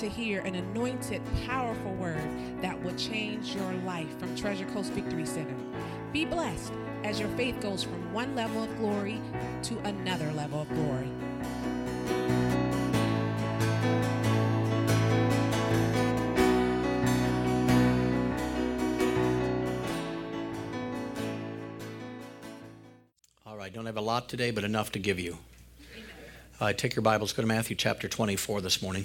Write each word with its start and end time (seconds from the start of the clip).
to 0.00 0.08
hear 0.08 0.40
an 0.46 0.54
anointed, 0.54 1.20
powerful 1.46 1.92
word 1.96 2.26
that 2.62 2.82
will 2.82 2.94
change 2.94 3.54
your 3.54 3.70
life 3.84 4.18
from 4.18 4.34
Treasure 4.34 4.64
Coast 4.68 4.92
Victory 4.92 5.26
Center. 5.26 5.54
Be 6.10 6.24
blessed 6.24 6.72
as 7.04 7.20
your 7.20 7.28
faith 7.30 7.60
goes 7.60 7.82
from 7.82 8.10
one 8.10 8.34
level 8.34 8.62
of 8.62 8.78
glory 8.78 9.20
to 9.64 9.78
another 9.80 10.32
level 10.32 10.62
of 10.62 10.70
glory. 10.70 11.10
All 23.44 23.58
right, 23.58 23.70
don't 23.70 23.84
have 23.84 23.98
a 23.98 24.00
lot 24.00 24.30
today, 24.30 24.50
but 24.50 24.64
enough 24.64 24.92
to 24.92 24.98
give 24.98 25.20
you. 25.20 25.36
Uh, 26.58 26.72
take 26.72 26.96
your 26.96 27.02
Bibles, 27.02 27.34
go 27.34 27.42
to 27.42 27.48
Matthew 27.48 27.76
chapter 27.76 28.08
24 28.08 28.62
this 28.62 28.80
morning. 28.80 29.04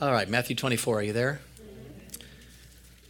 All 0.00 0.10
right, 0.10 0.28
Matthew 0.28 0.56
24, 0.56 0.98
are 0.98 1.02
you 1.02 1.12
there? 1.12 1.40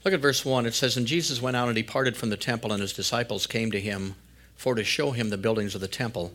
Look 0.05 0.13
at 0.13 0.21
verse 0.21 0.45
1. 0.45 0.67
It 0.67 0.75
says, 0.75 0.99
And 0.99 1.07
Jesus 1.07 1.41
went 1.41 1.57
out 1.57 1.69
and 1.69 1.75
departed 1.75 2.15
from 2.15 2.29
the 2.29 2.37
temple, 2.37 2.73
and 2.73 2.83
his 2.83 2.93
disciples 2.93 3.47
came 3.47 3.71
to 3.71 3.81
him 3.81 4.17
for 4.55 4.75
to 4.75 4.85
show 4.85 5.13
him 5.13 5.31
the 5.31 5.39
buildings 5.39 5.75
of 5.75 5.81
the 5.81 5.89
temple. 5.89 6.35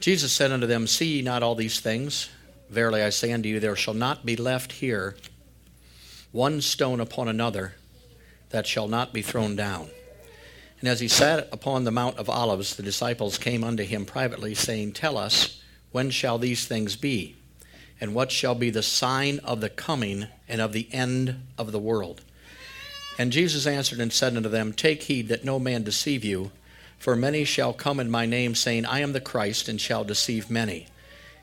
Jesus 0.00 0.32
said 0.32 0.52
unto 0.52 0.66
them, 0.66 0.86
See 0.86 1.16
ye 1.16 1.22
not 1.22 1.42
all 1.42 1.54
these 1.54 1.80
things? 1.80 2.28
Verily 2.70 3.02
I 3.02 3.10
say 3.10 3.32
unto 3.32 3.48
you, 3.48 3.60
there 3.60 3.76
shall 3.76 3.94
not 3.94 4.24
be 4.24 4.36
left 4.36 4.72
here 4.72 5.16
one 6.32 6.60
stone 6.60 7.00
upon 7.00 7.28
another 7.28 7.74
that 8.50 8.66
shall 8.66 8.88
not 8.88 9.12
be 9.12 9.22
thrown 9.22 9.54
down. 9.56 9.88
And 10.80 10.88
as 10.88 11.00
he 11.00 11.08
sat 11.08 11.48
upon 11.52 11.84
the 11.84 11.92
Mount 11.92 12.18
of 12.18 12.28
Olives, 12.28 12.74
the 12.74 12.82
disciples 12.82 13.38
came 13.38 13.62
unto 13.62 13.84
him 13.84 14.04
privately, 14.04 14.54
saying, 14.54 14.92
Tell 14.92 15.16
us, 15.16 15.62
when 15.92 16.10
shall 16.10 16.38
these 16.38 16.66
things 16.66 16.96
be? 16.96 17.36
And 18.00 18.14
what 18.14 18.32
shall 18.32 18.56
be 18.56 18.70
the 18.70 18.82
sign 18.82 19.38
of 19.40 19.60
the 19.60 19.68
coming 19.68 20.26
and 20.48 20.60
of 20.60 20.72
the 20.72 20.88
end 20.90 21.40
of 21.56 21.70
the 21.70 21.78
world? 21.78 22.22
And 23.16 23.30
Jesus 23.30 23.66
answered 23.66 24.00
and 24.00 24.12
said 24.12 24.36
unto 24.36 24.48
them, 24.48 24.72
Take 24.72 25.04
heed 25.04 25.28
that 25.28 25.44
no 25.44 25.60
man 25.60 25.84
deceive 25.84 26.24
you, 26.24 26.50
for 26.98 27.14
many 27.14 27.44
shall 27.44 27.72
come 27.72 28.00
in 28.00 28.10
my 28.10 28.26
name, 28.26 28.54
saying, 28.54 28.84
I 28.86 29.00
am 29.00 29.12
the 29.12 29.20
Christ, 29.20 29.68
and 29.68 29.80
shall 29.80 30.02
deceive 30.02 30.50
many. 30.50 30.88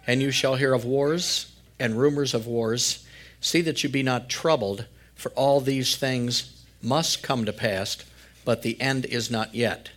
And 0.08 0.22
you 0.22 0.32
shall 0.32 0.56
hear 0.56 0.74
of 0.74 0.86
wars 0.86 1.52
and 1.80 1.98
rumors 1.98 2.34
of 2.34 2.48
wars. 2.48 3.06
See 3.42 3.62
that 3.62 3.84
you 3.84 3.90
be 3.90 4.04
not 4.04 4.30
troubled, 4.30 4.86
for 5.16 5.32
all 5.32 5.62
these 5.62 5.96
things 5.96 6.66
must 6.82 7.24
come 7.24 7.46
to 7.46 7.54
pass, 7.54 7.98
but 8.46 8.62
the 8.62 8.80
end 8.82 9.06
is 9.06 9.30
not 9.30 9.54
yet. 9.54 9.90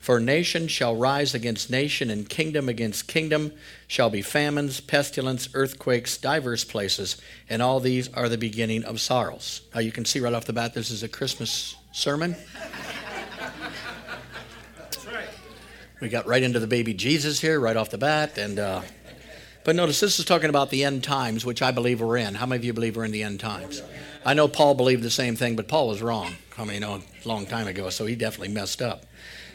For 0.00 0.18
nation 0.18 0.66
shall 0.66 0.96
rise 0.96 1.34
against 1.34 1.70
nation, 1.70 2.08
and 2.08 2.26
kingdom 2.26 2.70
against 2.70 3.06
kingdom, 3.06 3.52
shall 3.86 4.08
be 4.08 4.22
famines, 4.22 4.80
pestilence, 4.80 5.50
earthquakes, 5.52 6.16
divers 6.16 6.64
places, 6.64 7.20
and 7.50 7.60
all 7.60 7.80
these 7.80 8.08
are 8.14 8.30
the 8.30 8.38
beginning 8.38 8.82
of 8.84 8.98
sorrows. 8.98 9.60
Now 9.74 9.80
you 9.80 9.92
can 9.92 10.06
see 10.06 10.18
right 10.18 10.32
off 10.32 10.46
the 10.46 10.54
bat 10.54 10.72
this 10.72 10.90
is 10.90 11.02
a 11.02 11.08
Christmas 11.08 11.76
sermon. 11.92 12.34
Right. 15.06 15.28
We 16.00 16.08
got 16.08 16.26
right 16.26 16.42
into 16.42 16.60
the 16.60 16.66
baby 16.66 16.94
Jesus 16.94 17.38
here, 17.38 17.60
right 17.60 17.76
off 17.76 17.90
the 17.90 17.98
bat, 17.98 18.38
and 18.38 18.58
uh, 18.58 18.80
but 19.64 19.76
notice 19.76 20.00
this 20.00 20.18
is 20.18 20.24
talking 20.24 20.48
about 20.48 20.70
the 20.70 20.84
end 20.84 21.04
times, 21.04 21.44
which 21.44 21.62
I 21.62 21.70
believe 21.70 22.00
we're 22.00 22.16
in. 22.16 22.34
How 22.34 22.46
many 22.46 22.58
of 22.58 22.64
you 22.64 22.72
believe 22.72 22.96
we're 22.96 23.04
in 23.04 23.12
the 23.12 23.22
end 23.22 23.40
times? 23.40 23.82
I 24.24 24.34
know 24.34 24.48
Paul 24.48 24.74
believed 24.74 25.02
the 25.02 25.10
same 25.10 25.36
thing, 25.36 25.56
but 25.56 25.68
Paul 25.68 25.88
was 25.88 26.02
wrong. 26.02 26.34
I 26.58 26.64
mean, 26.64 26.74
you 26.74 26.80
know, 26.80 27.02
a 27.24 27.28
long 27.28 27.46
time 27.46 27.66
ago, 27.66 27.90
so 27.90 28.06
he 28.06 28.14
definitely 28.14 28.54
messed 28.54 28.82
up. 28.82 29.04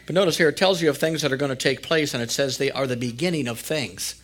But 0.06 0.14
notice 0.14 0.38
here, 0.38 0.48
it 0.48 0.56
tells 0.56 0.80
you 0.80 0.88
of 0.88 0.98
things 0.98 1.22
that 1.22 1.32
are 1.32 1.36
going 1.36 1.50
to 1.50 1.56
take 1.56 1.82
place, 1.82 2.14
and 2.14 2.22
it 2.22 2.30
says 2.30 2.58
they 2.58 2.70
are 2.70 2.86
the 2.86 2.96
beginning 2.96 3.48
of 3.48 3.58
things. 3.58 4.20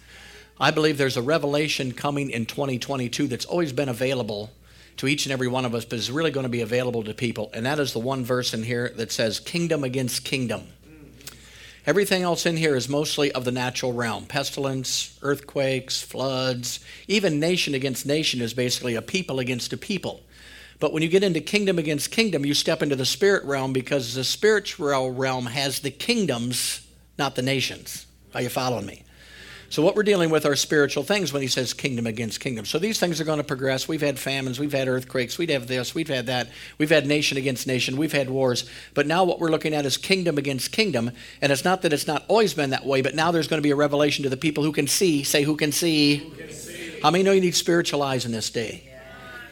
I 0.61 0.71
believe 0.71 0.99
there's 0.99 1.17
a 1.17 1.23
revelation 1.23 1.93
coming 1.93 2.31
in 2.31 2.47
2022 2.47 3.27
that's 3.27 3.45
always 3.45 3.73
been 3.73 3.89
available 3.89 4.51
to 4.99 5.09
each 5.09 5.27
and 5.27 5.33
every 5.33 5.49
one 5.49 5.65
of 5.65 5.75
us, 5.75 5.85
but 5.85 5.99
is 5.99 6.11
really 6.11 6.31
going 6.31 6.45
to 6.45 6.51
be 6.51 6.61
available 6.61 7.03
to 7.03 7.15
people. 7.15 7.51
And 7.53 7.67
that 7.67 7.81
is 7.81 7.93
the 7.93 7.99
one 7.99 8.25
verse 8.25 8.55
in 8.55 8.63
here 8.63 8.93
that 8.97 9.11
says, 9.11 9.41
Kingdom 9.41 9.83
against 9.83 10.25
kingdom. 10.25 10.69
Everything 11.85 12.23
else 12.23 12.47
in 12.47 12.57
here 12.57 12.77
is 12.77 12.89
mostly 12.89 13.33
of 13.33 13.45
the 13.45 13.51
natural 13.51 13.93
realm 13.93 14.27
pestilence, 14.27 15.19
earthquakes, 15.21 16.01
floods, 16.01 16.79
even 17.09 17.41
nation 17.41 17.75
against 17.75 18.07
nation 18.07 18.41
is 18.41 18.55
basically 18.55 18.95
a 18.95 19.03
people 19.03 19.41
against 19.41 19.73
a 19.73 19.77
people. 19.77 20.21
But 20.79 20.93
when 20.93 21.03
you 21.03 21.09
get 21.09 21.25
into 21.25 21.41
kingdom 21.41 21.79
against 21.79 22.13
kingdom, 22.13 22.47
you 22.47 22.55
step 22.55 22.83
into 22.83 22.95
the 22.95 23.05
spirit 23.05 23.45
realm 23.45 23.73
because 23.73 24.15
the 24.15 24.23
spiritual 24.23 25.11
realm 25.11 25.47
has 25.47 25.81
the 25.81 25.91
kingdoms, 25.91 26.87
not 27.19 27.35
the 27.35 27.43
nations. 27.43 28.07
Are 28.33 28.43
you 28.43 28.49
following 28.49 28.87
me? 28.87 29.05
So, 29.73 29.81
what 29.81 29.97
we're 29.97 30.03
dealing 30.03 30.29
with 30.29 30.45
are 30.45 30.55
spiritual 30.55 31.03
things 31.03 31.33
when 31.33 31.41
he 31.41 31.49
says 31.49 31.73
kingdom 31.73 32.07
against 32.07 32.41
kingdom. 32.41 32.67
So, 32.67 32.79
these 32.79 33.01
things 33.01 33.23
are 33.23 33.25
going 33.25 33.39
to 33.39 33.45
progress. 33.45 33.89
We've 33.89 34.03
had 34.03 34.19
famines, 34.19 34.61
we've 34.61 34.71
had 34.71 34.87
earthquakes, 34.87 35.39
we've 35.39 35.49
had 35.49 35.67
this, 35.67 35.95
we've 35.95 36.09
had 36.09 36.27
that, 36.27 36.51
we've 36.77 36.91
had 36.91 37.07
nation 37.07 37.39
against 37.39 37.67
nation, 37.67 37.97
we've 37.97 38.13
had 38.13 38.29
wars. 38.29 38.69
But 38.93 39.07
now, 39.07 39.25
what 39.25 39.41
we're 39.41 39.51
looking 39.51 39.73
at 39.73 39.87
is 39.87 39.97
kingdom 39.97 40.37
against 40.37 40.73
kingdom. 40.73 41.11
And 41.41 41.51
it's 41.51 41.65
not 41.65 41.81
that 41.83 41.95
it's 41.95 42.07
not 42.07 42.23
always 42.29 42.53
been 42.53 42.69
that 42.69 42.85
way, 42.85 43.01
but 43.01 43.15
now 43.15 43.31
there's 43.31 43.49
going 43.49 43.63
to 43.63 43.67
be 43.67 43.71
a 43.71 43.75
revelation 43.75 44.25
to 44.25 44.29
the 44.29 44.37
people 44.37 44.63
who 44.63 44.73
can 44.73 44.87
see. 44.87 45.23
Say, 45.23 45.43
who 45.43 45.57
can 45.57 45.73
see? 45.73 46.17
Who 46.17 46.31
can 46.33 46.53
see? 46.53 47.01
How 47.03 47.11
many 47.11 47.25
know 47.25 47.33
you 47.33 47.41
need 47.41 47.55
spiritual 47.55 48.03
eyes 48.03 48.27
in 48.27 48.33
this 48.33 48.51
day? 48.51 48.87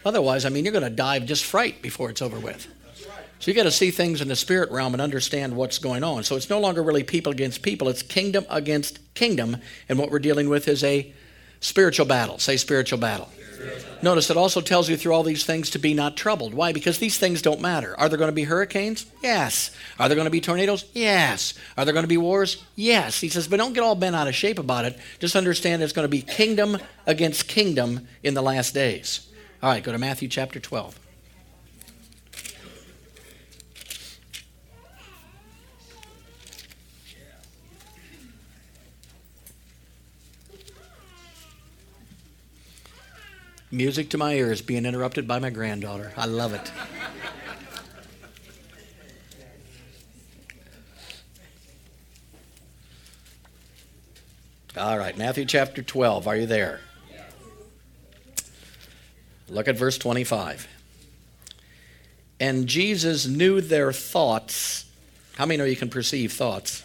Otherwise, 0.05 0.45
I 0.45 0.51
mean, 0.51 0.67
you're 0.67 0.73
going 0.73 0.85
to 0.85 0.91
die 0.91 1.17
of 1.17 1.25
just 1.25 1.47
fright 1.47 1.81
before 1.81 2.11
it's 2.11 2.21
over 2.21 2.39
with. 2.39 2.69
So 3.41 3.51
you 3.51 3.55
got 3.55 3.63
to 3.63 3.71
see 3.71 3.91
things 3.91 4.21
in 4.21 4.29
the 4.29 4.37
spirit 4.37 4.71
realm 4.71 4.93
and 4.93 5.01
understand 5.01 5.57
what's 5.57 5.79
going 5.79 6.05
on. 6.05 6.25
So 6.25 6.37
it's 6.37 6.51
no 6.51 6.61
longer 6.61 6.83
really 6.83 7.03
people 7.03 7.33
against 7.33 7.63
people, 7.63 7.89
it's 7.89 8.03
kingdom 8.03 8.45
against 8.51 8.99
kingdom. 9.15 9.57
And 9.89 9.99
what 9.99 10.11
we're 10.11 10.19
dealing 10.19 10.51
with 10.51 10.69
is 10.69 10.85
a 10.85 11.11
spiritual 11.61 12.05
battle. 12.05 12.39
Say 12.39 12.59
spiritual 12.59 12.99
battle. 12.99 13.31
Spiritual. 13.55 13.91
Notice 14.03 14.29
it 14.29 14.37
also 14.37 14.61
tells 14.61 14.91
you 14.91 14.97
through 14.99 15.15
all 15.15 15.23
these 15.23 15.45
things 15.45 15.71
to 15.71 15.79
be 15.79 15.95
not 15.95 16.19
troubled. 16.19 16.53
Why? 16.53 16.73
Because 16.73 16.99
these 16.99 17.19
things 17.19 17.41
don't 17.41 17.63
matter. 17.63 17.99
Are 17.99 18.11
there 18.11 18.19
going 18.19 18.29
to 18.29 18.35
be 18.35 18.45
hurricanes? 18.45 19.07
Yes. 19.23 19.75
Are 19.99 20.09
there 20.09 20.17
going 20.17 20.27
to 20.27 20.31
be 20.31 20.43
tornadoes? 20.43 20.85
Yes. 20.93 21.55
Are 21.79 21.87
there 21.87 21.95
going 21.95 22.05
to 22.05 22.09
be 22.09 22.19
wars? 22.19 22.63
Yes. 22.77 23.21
He 23.21 23.31
says, 23.31 23.49
but 23.49 23.57
don't 23.57 23.73
get 23.73 23.83
all 23.83 23.95
bent 23.95 24.17
out 24.17 24.29
of 24.29 24.35
shape 24.35 24.59
about 24.59 24.85
it. 24.85 24.99
Just 25.19 25.35
understand 25.35 25.83
it's 25.83 25.95
going 25.95 26.05
to 26.05 26.11
be 26.11 26.21
kingdom 26.21 26.77
against 27.07 27.49
kingdom 27.49 28.07
in 28.23 28.35
the 28.35 28.43
last 28.43 28.75
days. 28.75 29.27
All 29.63 29.71
right, 29.71 29.83
go 29.83 29.93
to 29.93 29.99
Matthew 29.99 30.29
chapter 30.29 30.61
12. 30.61 30.99
Music 43.73 44.09
to 44.11 44.19
my 44.19 44.35
ears 44.35 44.63
being 44.63 44.85
interrupted 44.85 45.29
by 45.29 45.39
my 45.39 45.49
granddaughter. 45.49 46.13
I 46.17 46.27
love 46.27 46.55
it. 46.55 46.73
All 54.77 54.99
right, 54.99 55.17
Matthew 55.17 55.45
chapter 55.45 55.83
12. 55.83 56.27
Are 56.27 56.37
you 56.37 56.47
there? 56.47 56.81
Look 59.49 59.69
at 59.69 59.77
verse 59.77 59.99
25. 59.99 60.67
And 62.41 62.67
Jesus 62.67 63.29
knew 63.29 63.61
their 63.61 63.93
thoughts. 63.93 64.87
How 65.37 65.47
many 65.47 65.59
know 65.59 65.65
you 65.65 65.77
can 65.77 65.91
perceive 65.91 66.33
thoughts? 66.33 66.83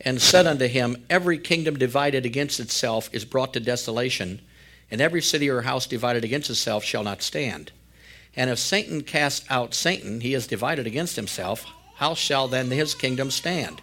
And 0.00 0.22
said 0.22 0.46
unto 0.46 0.68
him, 0.68 1.04
Every 1.10 1.38
kingdom 1.38 1.78
divided 1.78 2.24
against 2.24 2.60
itself 2.60 3.10
is 3.12 3.26
brought 3.26 3.52
to 3.54 3.60
desolation 3.60 4.40
and 4.90 5.00
every 5.00 5.22
city 5.22 5.48
or 5.48 5.62
house 5.62 5.86
divided 5.86 6.24
against 6.24 6.50
itself 6.50 6.84
shall 6.84 7.02
not 7.02 7.22
stand. 7.22 7.72
And 8.36 8.50
if 8.50 8.58
Satan 8.58 9.02
cast 9.02 9.44
out 9.50 9.74
Satan, 9.74 10.20
he 10.20 10.34
is 10.34 10.46
divided 10.46 10.86
against 10.86 11.16
himself. 11.16 11.66
How 11.96 12.14
shall 12.14 12.48
then 12.48 12.70
his 12.70 12.94
kingdom 12.94 13.30
stand? 13.30 13.82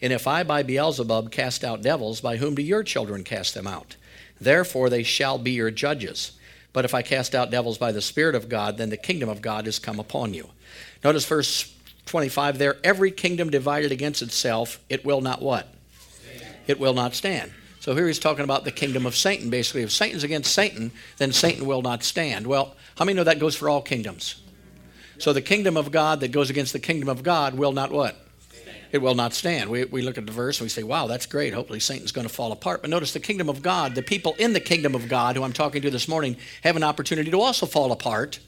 And 0.00 0.12
if 0.12 0.26
I 0.26 0.44
by 0.44 0.62
Beelzebub 0.62 1.32
cast 1.32 1.64
out 1.64 1.82
devils, 1.82 2.20
by 2.20 2.36
whom 2.36 2.54
do 2.54 2.62
your 2.62 2.84
children 2.84 3.24
cast 3.24 3.54
them 3.54 3.66
out? 3.66 3.96
Therefore 4.40 4.88
they 4.88 5.02
shall 5.02 5.38
be 5.38 5.50
your 5.50 5.70
judges. 5.70 6.32
But 6.72 6.84
if 6.84 6.94
I 6.94 7.02
cast 7.02 7.34
out 7.34 7.50
devils 7.50 7.78
by 7.78 7.92
the 7.92 8.00
Spirit 8.00 8.36
of 8.36 8.48
God, 8.48 8.76
then 8.76 8.90
the 8.90 8.96
kingdom 8.96 9.28
of 9.28 9.42
God 9.42 9.66
is 9.66 9.78
come 9.78 9.98
upon 9.98 10.34
you. 10.34 10.50
Notice 11.02 11.24
verse 11.24 11.74
25 12.06 12.58
there 12.58 12.76
every 12.84 13.10
kingdom 13.10 13.50
divided 13.50 13.90
against 13.90 14.22
itself, 14.22 14.78
it 14.88 15.04
will 15.04 15.20
not 15.20 15.42
what? 15.42 15.74
Stand. 15.98 16.54
It 16.66 16.78
will 16.78 16.94
not 16.94 17.14
stand. 17.14 17.52
So 17.80 17.94
here 17.94 18.06
he's 18.06 18.18
talking 18.18 18.44
about 18.44 18.64
the 18.64 18.72
kingdom 18.72 19.06
of 19.06 19.16
Satan, 19.16 19.50
basically. 19.50 19.82
If 19.82 19.92
Satan's 19.92 20.24
against 20.24 20.52
Satan, 20.52 20.90
then 21.18 21.32
Satan 21.32 21.66
will 21.66 21.82
not 21.82 22.02
stand. 22.02 22.46
Well, 22.46 22.74
how 22.96 23.04
many 23.04 23.16
know 23.16 23.24
that 23.24 23.38
goes 23.38 23.54
for 23.54 23.68
all 23.68 23.80
kingdoms? 23.80 24.42
So 25.18 25.32
the 25.32 25.42
kingdom 25.42 25.76
of 25.76 25.90
God 25.90 26.20
that 26.20 26.32
goes 26.32 26.50
against 26.50 26.72
the 26.72 26.78
kingdom 26.78 27.08
of 27.08 27.22
God 27.22 27.54
will 27.54 27.72
not 27.72 27.90
what? 27.90 28.16
It 28.90 28.98
will 28.98 29.14
not 29.14 29.34
stand. 29.34 29.68
We, 29.68 29.84
we 29.84 30.02
look 30.02 30.16
at 30.16 30.26
the 30.26 30.32
verse 30.32 30.58
and 30.58 30.64
we 30.64 30.70
say, 30.70 30.82
wow, 30.82 31.06
that's 31.06 31.26
great. 31.26 31.52
Hopefully 31.52 31.80
Satan's 31.80 32.12
going 32.12 32.26
to 32.26 32.32
fall 32.32 32.52
apart. 32.52 32.80
But 32.80 32.90
notice 32.90 33.12
the 33.12 33.20
kingdom 33.20 33.48
of 33.48 33.62
God, 33.62 33.94
the 33.94 34.02
people 34.02 34.34
in 34.38 34.54
the 34.54 34.60
kingdom 34.60 34.94
of 34.94 35.08
God 35.08 35.36
who 35.36 35.42
I'm 35.42 35.52
talking 35.52 35.82
to 35.82 35.90
this 35.90 36.08
morning 36.08 36.36
have 36.62 36.76
an 36.76 36.82
opportunity 36.82 37.30
to 37.30 37.40
also 37.40 37.66
fall 37.66 37.92
apart 37.92 38.40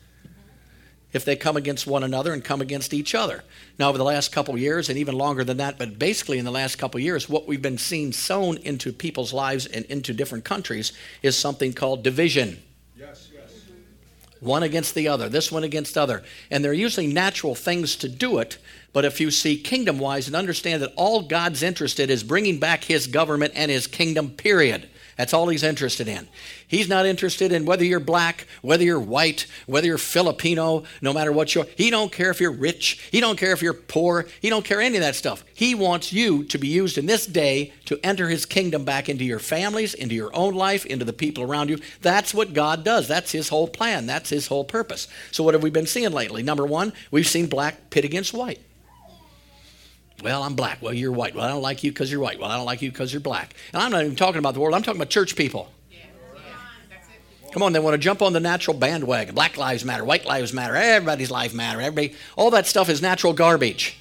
if 1.12 1.24
they 1.24 1.36
come 1.36 1.56
against 1.56 1.86
one 1.86 2.04
another 2.04 2.32
and 2.32 2.44
come 2.44 2.60
against 2.60 2.94
each 2.94 3.14
other. 3.14 3.42
Now, 3.78 3.88
over 3.88 3.98
the 3.98 4.04
last 4.04 4.32
couple 4.32 4.56
years, 4.56 4.88
and 4.88 4.98
even 4.98 5.16
longer 5.16 5.44
than 5.44 5.56
that, 5.56 5.78
but 5.78 5.98
basically 5.98 6.38
in 6.38 6.44
the 6.44 6.50
last 6.50 6.76
couple 6.76 7.00
years, 7.00 7.28
what 7.28 7.48
we've 7.48 7.62
been 7.62 7.78
seeing 7.78 8.12
sown 8.12 8.58
into 8.58 8.92
people's 8.92 9.32
lives 9.32 9.66
and 9.66 9.84
into 9.86 10.12
different 10.12 10.44
countries 10.44 10.92
is 11.22 11.36
something 11.36 11.72
called 11.72 12.02
division. 12.02 12.62
Yes, 12.96 13.28
yes. 13.32 13.64
One 14.40 14.62
against 14.62 14.94
the 14.94 15.08
other, 15.08 15.28
this 15.28 15.50
one 15.50 15.64
against 15.64 15.98
other. 15.98 16.22
And 16.50 16.64
they're 16.64 16.72
usually 16.72 17.06
natural 17.06 17.54
things 17.54 17.96
to 17.96 18.08
do 18.08 18.38
it, 18.38 18.58
but 18.92 19.04
if 19.04 19.20
you 19.20 19.30
see 19.30 19.56
kingdom 19.56 19.98
wise 19.98 20.26
and 20.26 20.36
understand 20.36 20.82
that 20.82 20.92
all 20.96 21.22
God's 21.22 21.62
interested 21.62 22.10
is 22.10 22.22
bringing 22.24 22.58
back 22.58 22.84
his 22.84 23.06
government 23.06 23.52
and 23.56 23.70
his 23.70 23.86
kingdom, 23.86 24.30
period. 24.30 24.88
That's 25.20 25.34
all 25.34 25.48
he's 25.48 25.62
interested 25.62 26.08
in. 26.08 26.28
He's 26.66 26.88
not 26.88 27.04
interested 27.04 27.52
in 27.52 27.66
whether 27.66 27.84
you're 27.84 28.00
black, 28.00 28.46
whether 28.62 28.84
you're 28.84 28.98
white, 28.98 29.46
whether 29.66 29.86
you're 29.86 29.98
Filipino, 29.98 30.84
no 31.02 31.12
matter 31.12 31.30
what 31.30 31.54
you're. 31.54 31.66
He 31.76 31.90
don't 31.90 32.10
care 32.10 32.30
if 32.30 32.40
you're 32.40 32.50
rich. 32.50 33.06
He 33.12 33.20
don't 33.20 33.38
care 33.38 33.52
if 33.52 33.60
you're 33.60 33.74
poor. 33.74 34.24
He 34.40 34.48
don't 34.48 34.64
care 34.64 34.80
any 34.80 34.96
of 34.96 35.02
that 35.02 35.14
stuff. 35.14 35.44
He 35.52 35.74
wants 35.74 36.10
you 36.10 36.44
to 36.44 36.56
be 36.56 36.68
used 36.68 36.96
in 36.96 37.04
this 37.04 37.26
day 37.26 37.74
to 37.84 38.00
enter 38.02 38.30
his 38.30 38.46
kingdom 38.46 38.86
back 38.86 39.10
into 39.10 39.26
your 39.26 39.40
families, 39.40 39.92
into 39.92 40.14
your 40.14 40.34
own 40.34 40.54
life, 40.54 40.86
into 40.86 41.04
the 41.04 41.12
people 41.12 41.44
around 41.44 41.68
you. 41.68 41.80
That's 42.00 42.32
what 42.32 42.54
God 42.54 42.82
does. 42.82 43.06
That's 43.06 43.30
his 43.30 43.50
whole 43.50 43.68
plan. 43.68 44.06
That's 44.06 44.30
his 44.30 44.46
whole 44.46 44.64
purpose. 44.64 45.06
So 45.32 45.44
what 45.44 45.52
have 45.52 45.62
we 45.62 45.68
been 45.68 45.86
seeing 45.86 46.12
lately? 46.12 46.42
Number 46.42 46.64
1, 46.64 46.94
we've 47.10 47.28
seen 47.28 47.46
black 47.46 47.90
pit 47.90 48.06
against 48.06 48.32
white. 48.32 48.58
Well, 50.22 50.42
I'm 50.42 50.54
black. 50.54 50.82
Well, 50.82 50.92
you're 50.92 51.12
white. 51.12 51.34
Well, 51.34 51.44
I 51.44 51.48
don't 51.48 51.62
like 51.62 51.82
you 51.82 51.90
because 51.90 52.10
you're 52.10 52.20
white. 52.20 52.38
Well, 52.38 52.50
I 52.50 52.56
don't 52.56 52.66
like 52.66 52.82
you 52.82 52.90
because 52.90 53.12
you're 53.12 53.20
black. 53.20 53.54
And 53.72 53.82
I'm 53.82 53.90
not 53.90 54.04
even 54.04 54.16
talking 54.16 54.38
about 54.38 54.54
the 54.54 54.60
world. 54.60 54.74
I'm 54.74 54.82
talking 54.82 55.00
about 55.00 55.10
church 55.10 55.36
people. 55.36 55.72
Come 57.52 57.64
on, 57.64 57.72
they 57.72 57.80
want 57.80 57.94
to 57.94 57.98
jump 57.98 58.22
on 58.22 58.32
the 58.32 58.38
natural 58.40 58.76
bandwagon. 58.76 59.34
Black 59.34 59.56
lives 59.56 59.84
matter, 59.84 60.04
white 60.04 60.24
lives 60.24 60.52
matter, 60.52 60.76
everybody's 60.76 61.32
life 61.32 61.52
matter. 61.52 61.80
Everybody, 61.80 62.14
all 62.36 62.50
that 62.52 62.66
stuff 62.66 62.88
is 62.88 63.02
natural 63.02 63.32
garbage. 63.32 63.96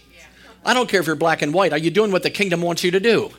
I 0.64 0.76
don't 0.76 0.88
care 0.88 1.00
if 1.00 1.08
you're 1.08 1.16
black 1.16 1.42
and 1.42 1.52
white. 1.52 1.74
Are 1.74 1.80
you 1.80 1.90
doing 1.90 2.12
what 2.12 2.22
the 2.22 2.30
kingdom 2.30 2.62
wants 2.62 2.84
you 2.84 2.92
to 2.92 3.00
do? 3.00 3.32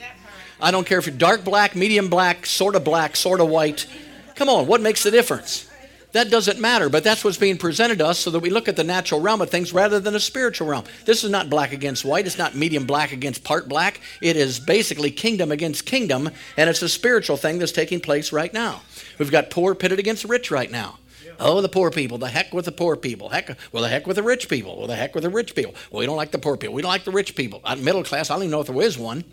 I 0.61 0.73
don't 0.73 0.87
care 0.87 0.99
if 0.99 1.07
you're 1.07 1.17
dark 1.17 1.45
black, 1.45 1.77
medium 1.77 2.09
black, 2.09 2.45
sort 2.45 2.75
of 2.75 2.83
black, 2.83 3.15
sort 3.15 3.41
of 3.41 3.49
white. 3.49 3.87
Come 4.35 4.49
on, 4.49 4.67
what 4.67 4.81
makes 4.81 5.05
the 5.05 5.13
difference? 5.13 5.70
That 6.13 6.29
doesn't 6.29 6.59
matter, 6.59 6.89
but 6.89 7.05
that's 7.05 7.23
what's 7.23 7.37
being 7.37 7.57
presented 7.57 7.99
to 7.99 8.07
us 8.07 8.19
so 8.19 8.31
that 8.31 8.41
we 8.41 8.51
look 8.51 8.67
at 8.67 8.75
the 8.75 8.83
natural 8.83 9.21
realm 9.21 9.41
of 9.41 9.49
things 9.49 9.73
rather 9.73 10.01
than 10.01 10.17
a 10.17 10.21
spiritual 10.21 10.67
realm. 10.67 10.85
This 11.05 11.23
is 11.23 11.31
not 11.31 11.49
black 11.49 11.73
against 11.73 12.05
white. 12.05 12.27
It's 12.27 12.37
not 12.37 12.57
medium 12.57 12.85
black 12.85 13.13
against 13.13 13.45
part 13.45 13.69
black. 13.69 14.01
It 14.21 14.37
is 14.37 14.59
basically 14.59 15.13
kingdom 15.13 15.53
against 15.53 15.87
kingdom, 15.87 16.31
and 16.57 16.69
it's 16.69 16.83
a 16.83 16.89
spiritual 16.89 17.37
thing 17.37 17.59
that's 17.59 17.71
taking 17.71 18.01
place 18.01 18.33
right 18.33 18.53
now. 18.53 18.83
We've 19.19 19.31
got 19.31 19.51
poor 19.51 19.75
pitted 19.75 20.01
against 20.01 20.25
rich 20.25 20.51
right 20.51 20.71
now. 20.71 20.99
Oh, 21.39 21.61
the 21.61 21.69
poor 21.69 21.91
people. 21.91 22.19
The 22.19 22.29
heck 22.29 22.53
with 22.53 22.67
the 22.67 22.73
poor 22.73 22.97
people. 22.97 23.29
Heck, 23.29 23.57
well, 23.73 23.83
the 23.83 23.89
heck 23.89 24.07
with 24.07 24.17
the 24.17 24.23
rich 24.23 24.49
people. 24.49 24.77
Well, 24.77 24.89
the 24.89 24.97
heck 24.97 25.15
with 25.15 25.25
the 25.25 25.31
rich 25.31 25.55
people. 25.55 25.75
Well, 25.91 26.01
we 26.01 26.07
don't 26.07 26.17
like 26.17 26.33
the 26.33 26.39
poor 26.39 26.57
people. 26.57 26.75
We 26.75 26.83
don't 26.83 26.91
like 26.91 27.05
the 27.05 27.13
rich 27.13 27.35
people. 27.35 27.63
Middle 27.79 28.05
class, 28.05 28.31
I 28.31 28.35
don't 28.35 28.43
even 28.43 28.51
know 28.51 28.61
if 28.61 28.67
there 28.67 28.83
is 28.83 28.99
one. 28.99 29.25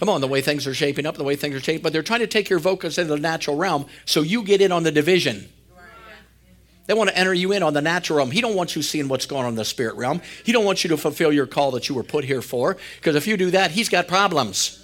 Come 0.00 0.08
on, 0.08 0.22
the 0.22 0.26
way 0.26 0.40
things 0.40 0.66
are 0.66 0.72
shaping 0.72 1.04
up, 1.04 1.16
the 1.16 1.24
way 1.24 1.36
things 1.36 1.54
are 1.54 1.60
shaping, 1.60 1.82
but 1.82 1.92
they're 1.92 2.02
trying 2.02 2.20
to 2.20 2.26
take 2.26 2.48
your 2.48 2.58
focus 2.58 2.96
into 2.96 3.14
the 3.14 3.20
natural 3.20 3.56
realm 3.56 3.84
so 4.06 4.22
you 4.22 4.42
get 4.42 4.62
in 4.62 4.72
on 4.72 4.82
the 4.82 4.90
division. 4.90 5.46
They 6.86 6.94
want 6.94 7.10
to 7.10 7.16
enter 7.16 7.34
you 7.34 7.52
in 7.52 7.62
on 7.62 7.74
the 7.74 7.82
natural 7.82 8.16
realm. 8.16 8.30
He 8.30 8.40
don't 8.40 8.56
want 8.56 8.74
you 8.74 8.80
seeing 8.80 9.08
what's 9.08 9.26
going 9.26 9.44
on 9.44 9.50
in 9.50 9.54
the 9.56 9.64
spirit 9.64 9.96
realm. 9.96 10.22
He 10.42 10.52
don't 10.52 10.64
want 10.64 10.82
you 10.82 10.88
to 10.88 10.96
fulfill 10.96 11.32
your 11.32 11.46
call 11.46 11.72
that 11.72 11.88
you 11.88 11.94
were 11.94 12.02
put 12.02 12.24
here 12.24 12.40
for. 12.40 12.78
Because 12.96 13.14
if 13.14 13.26
you 13.26 13.36
do 13.36 13.50
that, 13.50 13.70
he's 13.70 13.90
got 13.90 14.08
problems. 14.08 14.82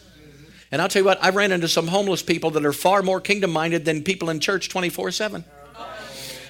And 0.70 0.82
I'll 0.82 0.88
tell 0.88 1.00
you 1.00 1.06
what, 1.06 1.24
I 1.24 1.30
ran 1.30 1.50
into 1.50 1.66
some 1.66 1.88
homeless 1.88 2.22
people 2.22 2.50
that 2.50 2.66
are 2.66 2.72
far 2.74 3.02
more 3.02 3.20
kingdom 3.20 3.50
minded 3.50 3.86
than 3.86 4.04
people 4.04 4.28
in 4.28 4.38
church 4.38 4.68
24 4.68 5.12
7. 5.12 5.44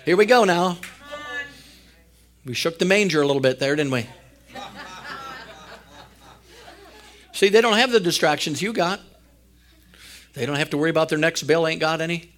Here 0.04 0.16
we 0.16 0.26
go 0.26 0.44
now. 0.44 0.76
We 2.44 2.54
shook 2.54 2.80
the 2.80 2.84
manger 2.84 3.22
a 3.22 3.26
little 3.26 3.40
bit 3.40 3.60
there, 3.60 3.76
didn't 3.76 3.92
we? 3.92 4.06
See, 7.36 7.50
they 7.50 7.60
don't 7.60 7.76
have 7.76 7.92
the 7.92 8.00
distractions 8.00 8.62
you 8.62 8.72
got. 8.72 8.98
They 10.32 10.46
don't 10.46 10.56
have 10.56 10.70
to 10.70 10.78
worry 10.78 10.88
about 10.88 11.10
their 11.10 11.18
next 11.18 11.42
bill, 11.42 11.66
ain't 11.66 11.80
got 11.80 12.00
any. 12.00 12.32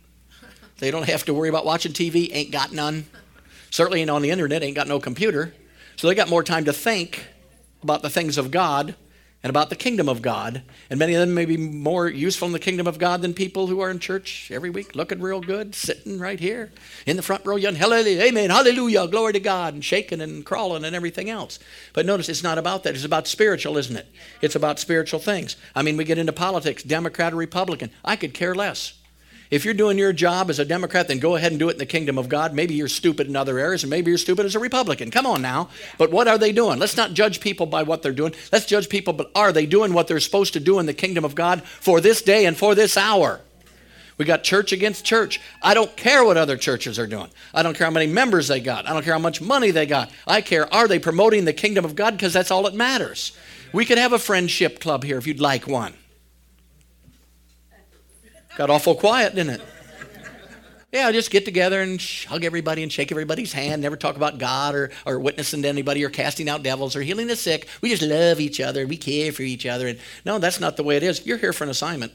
They 0.78 0.90
don't 0.90 1.08
have 1.08 1.24
to 1.26 1.34
worry 1.34 1.48
about 1.48 1.64
watching 1.64 1.92
TV, 1.92 2.30
ain't 2.32 2.50
got 2.50 2.72
none. 2.72 3.06
Certainly 3.70 4.00
ain't 4.00 4.10
on 4.10 4.22
the 4.22 4.30
internet, 4.30 4.64
ain't 4.64 4.74
got 4.74 4.88
no 4.88 4.98
computer. 4.98 5.54
So 5.94 6.08
they 6.08 6.16
got 6.16 6.28
more 6.28 6.42
time 6.42 6.64
to 6.64 6.72
think 6.72 7.28
about 7.80 8.02
the 8.02 8.10
things 8.10 8.38
of 8.38 8.50
God 8.50 8.96
and 9.42 9.50
about 9.50 9.70
the 9.70 9.76
kingdom 9.76 10.08
of 10.08 10.20
God. 10.20 10.62
And 10.90 10.98
many 10.98 11.14
of 11.14 11.20
them 11.20 11.34
may 11.34 11.44
be 11.44 11.56
more 11.56 12.08
useful 12.08 12.46
in 12.46 12.52
the 12.52 12.58
kingdom 12.58 12.86
of 12.86 12.98
God 12.98 13.22
than 13.22 13.34
people 13.34 13.68
who 13.68 13.80
are 13.80 13.90
in 13.90 13.98
church 13.98 14.50
every 14.52 14.70
week, 14.70 14.96
looking 14.96 15.20
real 15.20 15.40
good, 15.40 15.74
sitting 15.74 16.18
right 16.18 16.40
here 16.40 16.72
in 17.06 17.16
the 17.16 17.22
front 17.22 17.46
row, 17.46 17.56
yelling, 17.56 17.78
Hallelujah, 17.78 18.22
Amen, 18.22 18.50
Hallelujah, 18.50 19.06
glory 19.06 19.32
to 19.34 19.40
God, 19.40 19.74
and 19.74 19.84
shaking 19.84 20.20
and 20.20 20.44
crawling 20.44 20.84
and 20.84 20.96
everything 20.96 21.30
else. 21.30 21.58
But 21.92 22.06
notice 22.06 22.28
it's 22.28 22.42
not 22.42 22.58
about 22.58 22.82
that. 22.82 22.94
It's 22.94 23.04
about 23.04 23.28
spiritual, 23.28 23.76
isn't 23.76 23.96
it? 23.96 24.08
It's 24.42 24.56
about 24.56 24.80
spiritual 24.80 25.20
things. 25.20 25.56
I 25.74 25.82
mean, 25.82 25.96
we 25.96 26.04
get 26.04 26.18
into 26.18 26.32
politics, 26.32 26.82
Democrat 26.82 27.32
or 27.32 27.36
Republican. 27.36 27.90
I 28.04 28.16
could 28.16 28.34
care 28.34 28.54
less. 28.54 28.94
If 29.50 29.64
you're 29.64 29.74
doing 29.74 29.96
your 29.96 30.12
job 30.12 30.50
as 30.50 30.58
a 30.58 30.64
Democrat, 30.64 31.08
then 31.08 31.18
go 31.18 31.36
ahead 31.36 31.52
and 31.52 31.58
do 31.58 31.68
it 31.70 31.72
in 31.72 31.78
the 31.78 31.86
kingdom 31.86 32.18
of 32.18 32.28
God. 32.28 32.52
Maybe 32.52 32.74
you're 32.74 32.88
stupid 32.88 33.28
in 33.28 33.36
other 33.36 33.58
areas, 33.58 33.82
and 33.82 33.90
maybe 33.90 34.10
you're 34.10 34.18
stupid 34.18 34.44
as 34.44 34.54
a 34.54 34.58
Republican. 34.58 35.10
Come 35.10 35.26
on 35.26 35.40
now. 35.40 35.70
But 35.96 36.10
what 36.10 36.28
are 36.28 36.36
they 36.36 36.52
doing? 36.52 36.78
Let's 36.78 36.96
not 36.96 37.14
judge 37.14 37.40
people 37.40 37.64
by 37.64 37.82
what 37.82 38.02
they're 38.02 38.12
doing. 38.12 38.34
Let's 38.52 38.66
judge 38.66 38.88
people, 38.88 39.14
but 39.14 39.30
are 39.34 39.52
they 39.52 39.64
doing 39.64 39.94
what 39.94 40.06
they're 40.06 40.20
supposed 40.20 40.52
to 40.52 40.60
do 40.60 40.78
in 40.78 40.86
the 40.86 40.92
kingdom 40.92 41.24
of 41.24 41.34
God 41.34 41.62
for 41.62 42.00
this 42.00 42.20
day 42.20 42.44
and 42.44 42.56
for 42.56 42.74
this 42.74 42.96
hour? 42.96 43.40
We 44.18 44.24
got 44.24 44.42
church 44.42 44.72
against 44.72 45.04
church. 45.04 45.40
I 45.62 45.74
don't 45.74 45.96
care 45.96 46.24
what 46.24 46.36
other 46.36 46.56
churches 46.56 46.98
are 46.98 47.06
doing. 47.06 47.30
I 47.54 47.62
don't 47.62 47.76
care 47.76 47.86
how 47.86 47.92
many 47.92 48.08
members 48.08 48.48
they 48.48 48.60
got. 48.60 48.88
I 48.88 48.92
don't 48.92 49.04
care 49.04 49.14
how 49.14 49.20
much 49.20 49.40
money 49.40 49.70
they 49.70 49.86
got. 49.86 50.10
I 50.26 50.40
care, 50.40 50.72
are 50.74 50.88
they 50.88 50.98
promoting 50.98 51.44
the 51.44 51.52
kingdom 51.52 51.84
of 51.84 51.94
God? 51.94 52.14
Because 52.14 52.32
that's 52.32 52.50
all 52.50 52.64
that 52.64 52.74
matters. 52.74 53.32
We 53.72 53.84
could 53.84 53.98
have 53.98 54.12
a 54.12 54.18
friendship 54.18 54.80
club 54.80 55.04
here 55.04 55.18
if 55.18 55.26
you'd 55.26 55.40
like 55.40 55.68
one. 55.68 55.94
Got 58.58 58.70
awful 58.70 58.96
quiet, 58.96 59.36
didn't 59.36 59.60
it? 59.60 59.62
Yeah, 60.92 61.12
just 61.12 61.30
get 61.30 61.44
together 61.44 61.80
and 61.80 62.02
hug 62.26 62.42
everybody 62.42 62.82
and 62.82 62.90
shake 62.90 63.12
everybody's 63.12 63.52
hand. 63.52 63.80
Never 63.80 63.96
talk 63.96 64.16
about 64.16 64.38
God 64.38 64.74
or, 64.74 64.90
or 65.06 65.20
witnessing 65.20 65.62
to 65.62 65.68
anybody 65.68 66.02
or 66.02 66.10
casting 66.10 66.48
out 66.48 66.64
devils 66.64 66.96
or 66.96 67.02
healing 67.02 67.28
the 67.28 67.36
sick. 67.36 67.68
We 67.82 67.90
just 67.90 68.02
love 68.02 68.40
each 68.40 68.58
other. 68.58 68.84
We 68.84 68.96
care 68.96 69.30
for 69.30 69.42
each 69.42 69.64
other. 69.64 69.86
And 69.86 70.00
no, 70.24 70.40
that's 70.40 70.58
not 70.58 70.76
the 70.76 70.82
way 70.82 70.96
it 70.96 71.04
is. 71.04 71.24
You're 71.24 71.38
here 71.38 71.52
for 71.52 71.62
an 71.62 71.70
assignment. 71.70 72.12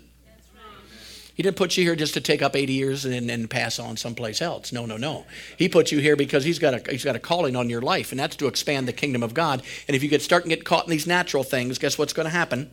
He 1.33 1.43
didn't 1.43 1.55
put 1.55 1.77
you 1.77 1.85
here 1.85 1.95
just 1.95 2.13
to 2.15 2.21
take 2.21 2.41
up 2.41 2.57
80 2.57 2.73
years 2.73 3.05
and, 3.05 3.31
and 3.31 3.49
pass 3.49 3.79
on 3.79 3.95
someplace 3.95 4.41
else. 4.41 4.73
No, 4.73 4.85
no, 4.85 4.97
no. 4.97 5.25
He 5.57 5.69
put 5.69 5.93
you 5.93 5.99
here 5.99 6.17
because 6.17 6.43
he's 6.43 6.59
got, 6.59 6.73
a, 6.73 6.91
he's 6.91 7.05
got 7.05 7.15
a 7.15 7.19
calling 7.19 7.55
on 7.55 7.69
your 7.69 7.81
life, 7.81 8.11
and 8.11 8.19
that's 8.19 8.35
to 8.35 8.47
expand 8.47 8.85
the 8.85 8.93
kingdom 8.93 9.23
of 9.23 9.33
God. 9.33 9.63
And 9.87 9.95
if 9.95 10.03
you 10.03 10.09
get 10.09 10.21
start 10.21 10.43
and 10.43 10.49
get 10.49 10.65
caught 10.65 10.83
in 10.83 10.91
these 10.91 11.07
natural 11.07 11.43
things, 11.43 11.77
guess 11.77 11.97
what's 11.97 12.11
going 12.11 12.25
to 12.25 12.31
happen? 12.31 12.69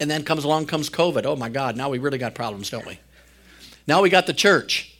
And 0.00 0.10
then 0.10 0.24
comes 0.24 0.44
along 0.44 0.66
comes 0.66 0.88
COVID. 0.88 1.26
Oh 1.26 1.36
my 1.36 1.50
God, 1.50 1.76
now 1.76 1.90
we 1.90 1.98
really 1.98 2.18
got 2.18 2.34
problems, 2.34 2.70
don't 2.70 2.86
we? 2.86 2.98
Now 3.86 4.00
we 4.00 4.08
got 4.08 4.26
the 4.26 4.32
church. 4.32 4.96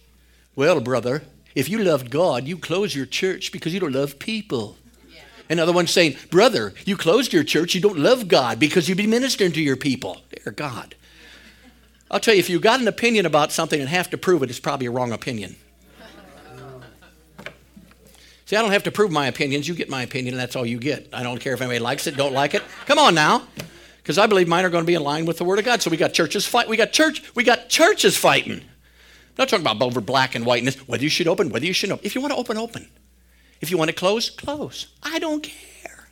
Well, 0.55 0.79
brother, 0.81 1.23
if 1.55 1.71
you 1.71 1.79
loved 1.79 2.11
God, 2.11 2.47
you 2.47 2.59
close 2.59 2.95
your 2.95 3.07
church 3.07 3.51
because 3.51 3.73
you 3.73 3.81
don't 3.81 3.93
love 3.93 4.19
people. 4.19 4.77
Another 5.49 5.73
one 5.73 5.89
saying, 5.89 6.17
Brother, 6.31 6.75
you 6.85 6.97
closed 6.97 7.33
your 7.33 7.43
church, 7.43 7.75
you 7.75 7.81
don't 7.81 7.99
love 7.99 8.29
God 8.29 8.61
because 8.61 8.89
you 8.89 8.95
be 8.95 9.07
ministering 9.07 9.51
to 9.53 9.61
your 9.61 9.77
people. 9.77 10.21
Dear 10.31 10.53
God. 10.53 10.95
I'll 12.11 12.21
tell 12.21 12.35
you, 12.35 12.41
if 12.41 12.51
you've 12.51 12.63
got 12.63 12.81
an 12.81 12.87
opinion 12.87 13.27
about 13.27 13.53
something 13.53 13.81
and 13.81 13.89
have 13.89 14.11
to 14.11 14.19
prove 14.19 14.43
it, 14.43 14.51
it's 14.51 14.61
probably 14.61 14.87
a 14.87 14.91
wrong 14.91 15.13
opinion. 15.13 15.57
See, 18.47 18.57
I 18.57 18.63
don't 18.63 18.73
have 18.73 18.83
to 18.85 18.93
prove 18.93 19.13
my 19.13 19.29
opinions. 19.29 19.67
You 19.67 19.75
get 19.75 19.89
my 19.89 20.03
opinion, 20.03 20.35
and 20.35 20.41
that's 20.41 20.57
all 20.57 20.67
you 20.67 20.79
get. 20.79 21.09
I 21.13 21.23
don't 21.23 21.41
care 21.41 21.55
if 21.55 21.61
anybody 21.61 21.79
likes 21.79 22.07
it, 22.07 22.17
don't 22.17 22.33
like 22.33 22.55
it. 22.55 22.63
Come 22.87 22.99
on 22.99 23.15
now 23.15 23.47
because 24.03 24.19
I 24.19 24.27
believe 24.27 24.49
mine 24.49 24.65
are 24.65 24.71
going 24.71 24.83
to 24.85 24.87
be 24.87 24.95
in 24.95 25.03
line 25.03 25.27
with 25.27 25.39
the 25.39 25.45
Word 25.45 25.59
of 25.59 25.65
God. 25.65 25.83
So 25.83 25.91
we 25.91 25.97
got 25.97 26.13
churches 26.13 26.47
fight. 26.47 26.69
We 26.69 26.77
got 26.77 26.93
church. 26.93 27.35
We 27.35 27.45
got 27.45 27.69
churches 27.69 28.17
fighting. 28.17 28.61
I'm 28.61 28.65
not 29.39 29.49
talking 29.49 29.65
about 29.65 29.81
over 29.83 30.01
black 30.01 30.35
and 30.35 30.45
whiteness. 30.45 30.77
Whether 30.89 31.05
you 31.05 31.11
should 31.11 31.29
open, 31.29 31.51
whether 31.51 31.67
you 31.67 31.73
shouldn't 31.73 31.99
open. 31.99 32.07
If 32.07 32.15
you 32.15 32.21
want 32.21 32.33
to 32.33 32.39
open, 32.39 32.57
open. 32.57 32.89
If 33.61 33.71
you 33.71 33.79
want 33.79 33.91
to 33.91 33.95
close, 33.95 34.31
close. 34.31 34.89
I 35.03 35.19
don't 35.19 35.43
care. 35.43 36.09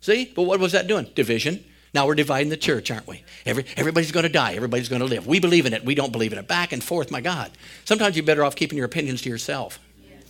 See, 0.00 0.32
but 0.34 0.44
what 0.44 0.60
was 0.60 0.72
that 0.72 0.86
doing? 0.86 1.10
Division. 1.14 1.64
Now 1.92 2.06
we're 2.06 2.14
dividing 2.14 2.50
the 2.50 2.56
church, 2.56 2.90
aren't 2.90 3.06
we? 3.06 3.24
Every, 3.46 3.64
everybody's 3.76 4.12
going 4.12 4.24
to 4.24 4.28
die. 4.28 4.54
Everybody's 4.54 4.88
going 4.88 5.00
to 5.00 5.06
live. 5.06 5.26
We 5.26 5.40
believe 5.40 5.66
in 5.66 5.72
it. 5.72 5.84
We 5.84 5.94
don't 5.94 6.12
believe 6.12 6.32
in 6.32 6.38
it. 6.38 6.46
Back 6.46 6.72
and 6.72 6.84
forth, 6.84 7.10
my 7.10 7.20
God. 7.20 7.50
Sometimes 7.84 8.16
you're 8.16 8.24
better 8.24 8.44
off 8.44 8.54
keeping 8.54 8.76
your 8.76 8.86
opinions 8.86 9.22
to 9.22 9.30
yourself. 9.30 9.78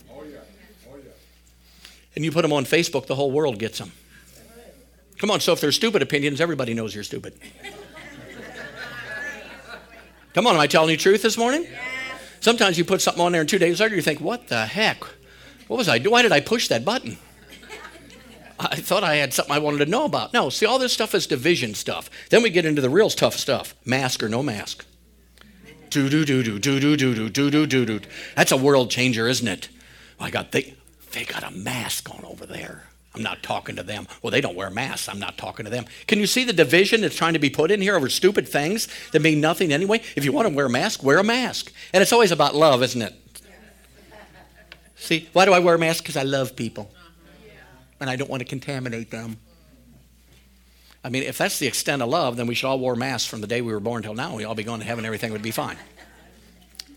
Oh, 0.09 0.23
yeah. 0.23 0.39
Oh, 0.89 0.95
yeah. 0.95 1.09
And 2.15 2.23
you 2.23 2.31
put 2.31 2.43
them 2.43 2.53
on 2.53 2.63
Facebook, 2.63 3.07
the 3.07 3.15
whole 3.15 3.31
world 3.31 3.59
gets 3.59 3.79
them. 3.79 3.91
Come 5.17 5.31
on, 5.31 5.39
so 5.39 5.53
if 5.53 5.61
they're 5.61 5.71
stupid 5.71 6.01
opinions, 6.01 6.39
everybody 6.39 6.73
knows 6.73 6.93
you're 6.93 7.03
stupid. 7.03 7.33
Come 10.33 10.45
on, 10.45 10.53
am 10.53 10.61
I 10.61 10.67
telling 10.67 10.91
you 10.91 10.97
truth 10.97 11.23
this 11.23 11.37
morning? 11.37 11.65
Sometimes 12.39 12.77
you 12.77 12.85
put 12.85 13.01
something 13.01 13.23
on 13.23 13.31
there 13.31 13.41
and 13.41 13.49
two 13.49 13.57
days 13.57 13.79
later 13.79 13.95
you 13.95 14.01
think, 14.03 14.21
what 14.21 14.47
the 14.47 14.67
heck? 14.67 15.03
What 15.67 15.77
was 15.77 15.89
I 15.89 15.97
doing? 15.97 16.11
Why 16.11 16.21
did 16.21 16.31
I 16.31 16.39
push 16.39 16.67
that 16.67 16.85
button? 16.85 17.17
I 18.59 18.75
thought 18.75 19.03
I 19.03 19.15
had 19.15 19.33
something 19.33 19.53
I 19.53 19.59
wanted 19.59 19.85
to 19.85 19.91
know 19.91 20.05
about. 20.05 20.33
No, 20.33 20.49
see, 20.49 20.65
all 20.65 20.79
this 20.79 20.93
stuff 20.93 21.13
is 21.13 21.27
division 21.27 21.73
stuff. 21.75 22.09
Then 22.29 22.41
we 22.41 22.49
get 22.49 22.65
into 22.65 22.81
the 22.81 22.89
real 22.89 23.09
tough 23.09 23.35
stuff 23.35 23.75
mask 23.85 24.23
or 24.23 24.29
no 24.29 24.41
mask. 24.41 24.85
Do 25.89 26.09
do 26.09 26.25
do 26.25 26.43
do 26.43 26.59
do 26.59 26.79
do 26.79 26.97
do 26.97 27.15
do 27.15 27.29
do 27.29 27.49
do 27.49 27.65
do 27.67 27.85
do. 27.85 27.99
That's 28.35 28.51
a 28.51 28.57
world 28.57 28.89
changer, 28.89 29.27
isn't 29.27 29.47
it? 29.47 29.69
I 30.19 30.29
got 30.31 30.51
they 30.51 30.75
they 31.11 31.23
got 31.23 31.43
a 31.43 31.51
mask 31.51 32.09
on 32.13 32.25
over 32.25 32.45
there. 32.45 32.87
I'm 33.17 33.23
not 33.23 33.43
talking 33.43 33.75
to 33.75 33.83
them. 33.83 34.07
Well, 34.21 34.31
they 34.31 34.41
don't 34.41 34.55
wear 34.55 34.69
masks. 34.69 35.09
I'm 35.09 35.19
not 35.19 35.37
talking 35.37 35.65
to 35.65 35.71
them. 35.71 35.85
Can 36.07 36.19
you 36.19 36.27
see 36.27 36.43
the 36.43 36.53
division 36.53 37.01
that's 37.01 37.15
trying 37.15 37.33
to 37.33 37.39
be 37.39 37.49
put 37.49 37.71
in 37.71 37.81
here 37.81 37.95
over 37.95 38.09
stupid 38.09 38.47
things 38.47 38.87
that 39.11 39.21
mean 39.21 39.41
nothing 39.41 39.73
anyway? 39.73 40.01
If 40.15 40.23
you 40.23 40.31
want 40.31 40.47
to 40.47 40.53
wear 40.53 40.67
a 40.67 40.69
mask, 40.69 41.03
wear 41.03 41.17
a 41.17 41.23
mask. 41.23 41.73
And 41.93 42.01
it's 42.01 42.13
always 42.13 42.31
about 42.31 42.55
love, 42.55 42.83
isn't 42.83 43.01
it? 43.01 43.15
See, 44.95 45.29
why 45.33 45.45
do 45.45 45.53
I 45.53 45.59
wear 45.59 45.75
a 45.75 45.79
mask? 45.79 46.03
Because 46.03 46.17
I 46.17 46.23
love 46.23 46.55
people. 46.55 46.91
Uh-huh. 46.93 47.53
And 48.01 48.09
I 48.09 48.15
don't 48.15 48.29
want 48.29 48.41
to 48.41 48.45
contaminate 48.45 49.11
them. 49.11 49.37
I 51.03 51.09
mean, 51.09 51.23
if 51.23 51.37
that's 51.37 51.59
the 51.59 51.67
extent 51.67 52.01
of 52.01 52.09
love, 52.09 52.35
then 52.35 52.47
we 52.47 52.55
should 52.55 52.67
all 52.67 52.79
wear 52.79 52.95
masks 52.95 53.29
from 53.29 53.41
the 53.41 53.47
day 53.47 53.61
we 53.61 53.71
were 53.71 53.79
born 53.79 54.03
till 54.03 54.15
now. 54.15 54.35
We 54.35 54.43
all 54.43 54.55
be 54.55 54.63
going 54.63 54.81
to 54.81 54.85
heaven, 54.85 55.05
everything 55.05 55.31
would 55.31 55.41
be 55.41 55.51
fine. 55.51 55.77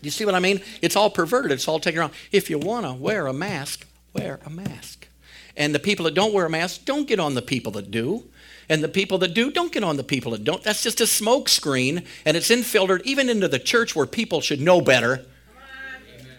You 0.01 0.11
see 0.11 0.25
what 0.25 0.35
I 0.35 0.39
mean? 0.39 0.61
It's 0.81 0.95
all 0.95 1.09
perverted. 1.09 1.51
It's 1.51 1.67
all 1.67 1.79
taken 1.79 1.99
around. 1.99 2.13
If 2.31 2.49
you 2.49 2.57
want 2.57 2.85
to 2.85 2.93
wear 2.93 3.27
a 3.27 3.33
mask, 3.33 3.87
wear 4.13 4.39
a 4.45 4.49
mask. 4.49 5.07
And 5.55 5.75
the 5.75 5.79
people 5.79 6.05
that 6.05 6.13
don't 6.13 6.33
wear 6.33 6.45
a 6.45 6.49
mask, 6.49 6.85
don't 6.85 7.07
get 7.07 7.19
on 7.19 7.35
the 7.35 7.41
people 7.41 7.71
that 7.73 7.91
do. 7.91 8.23
And 8.69 8.83
the 8.83 8.87
people 8.87 9.17
that 9.17 9.33
do, 9.33 9.51
don't 9.51 9.71
get 9.71 9.83
on 9.83 9.97
the 9.97 10.03
people 10.03 10.31
that 10.31 10.43
don't. 10.43 10.63
That's 10.63 10.81
just 10.81 11.01
a 11.01 11.07
smoke 11.07 11.49
screen, 11.49 12.03
and 12.25 12.37
it's 12.37 12.49
infiltrated 12.49 13.05
even 13.05 13.29
into 13.29 13.49
the 13.49 13.59
church 13.59 13.95
where 13.95 14.05
people 14.05 14.39
should 14.39 14.61
know 14.61 14.79
better. 14.79 15.25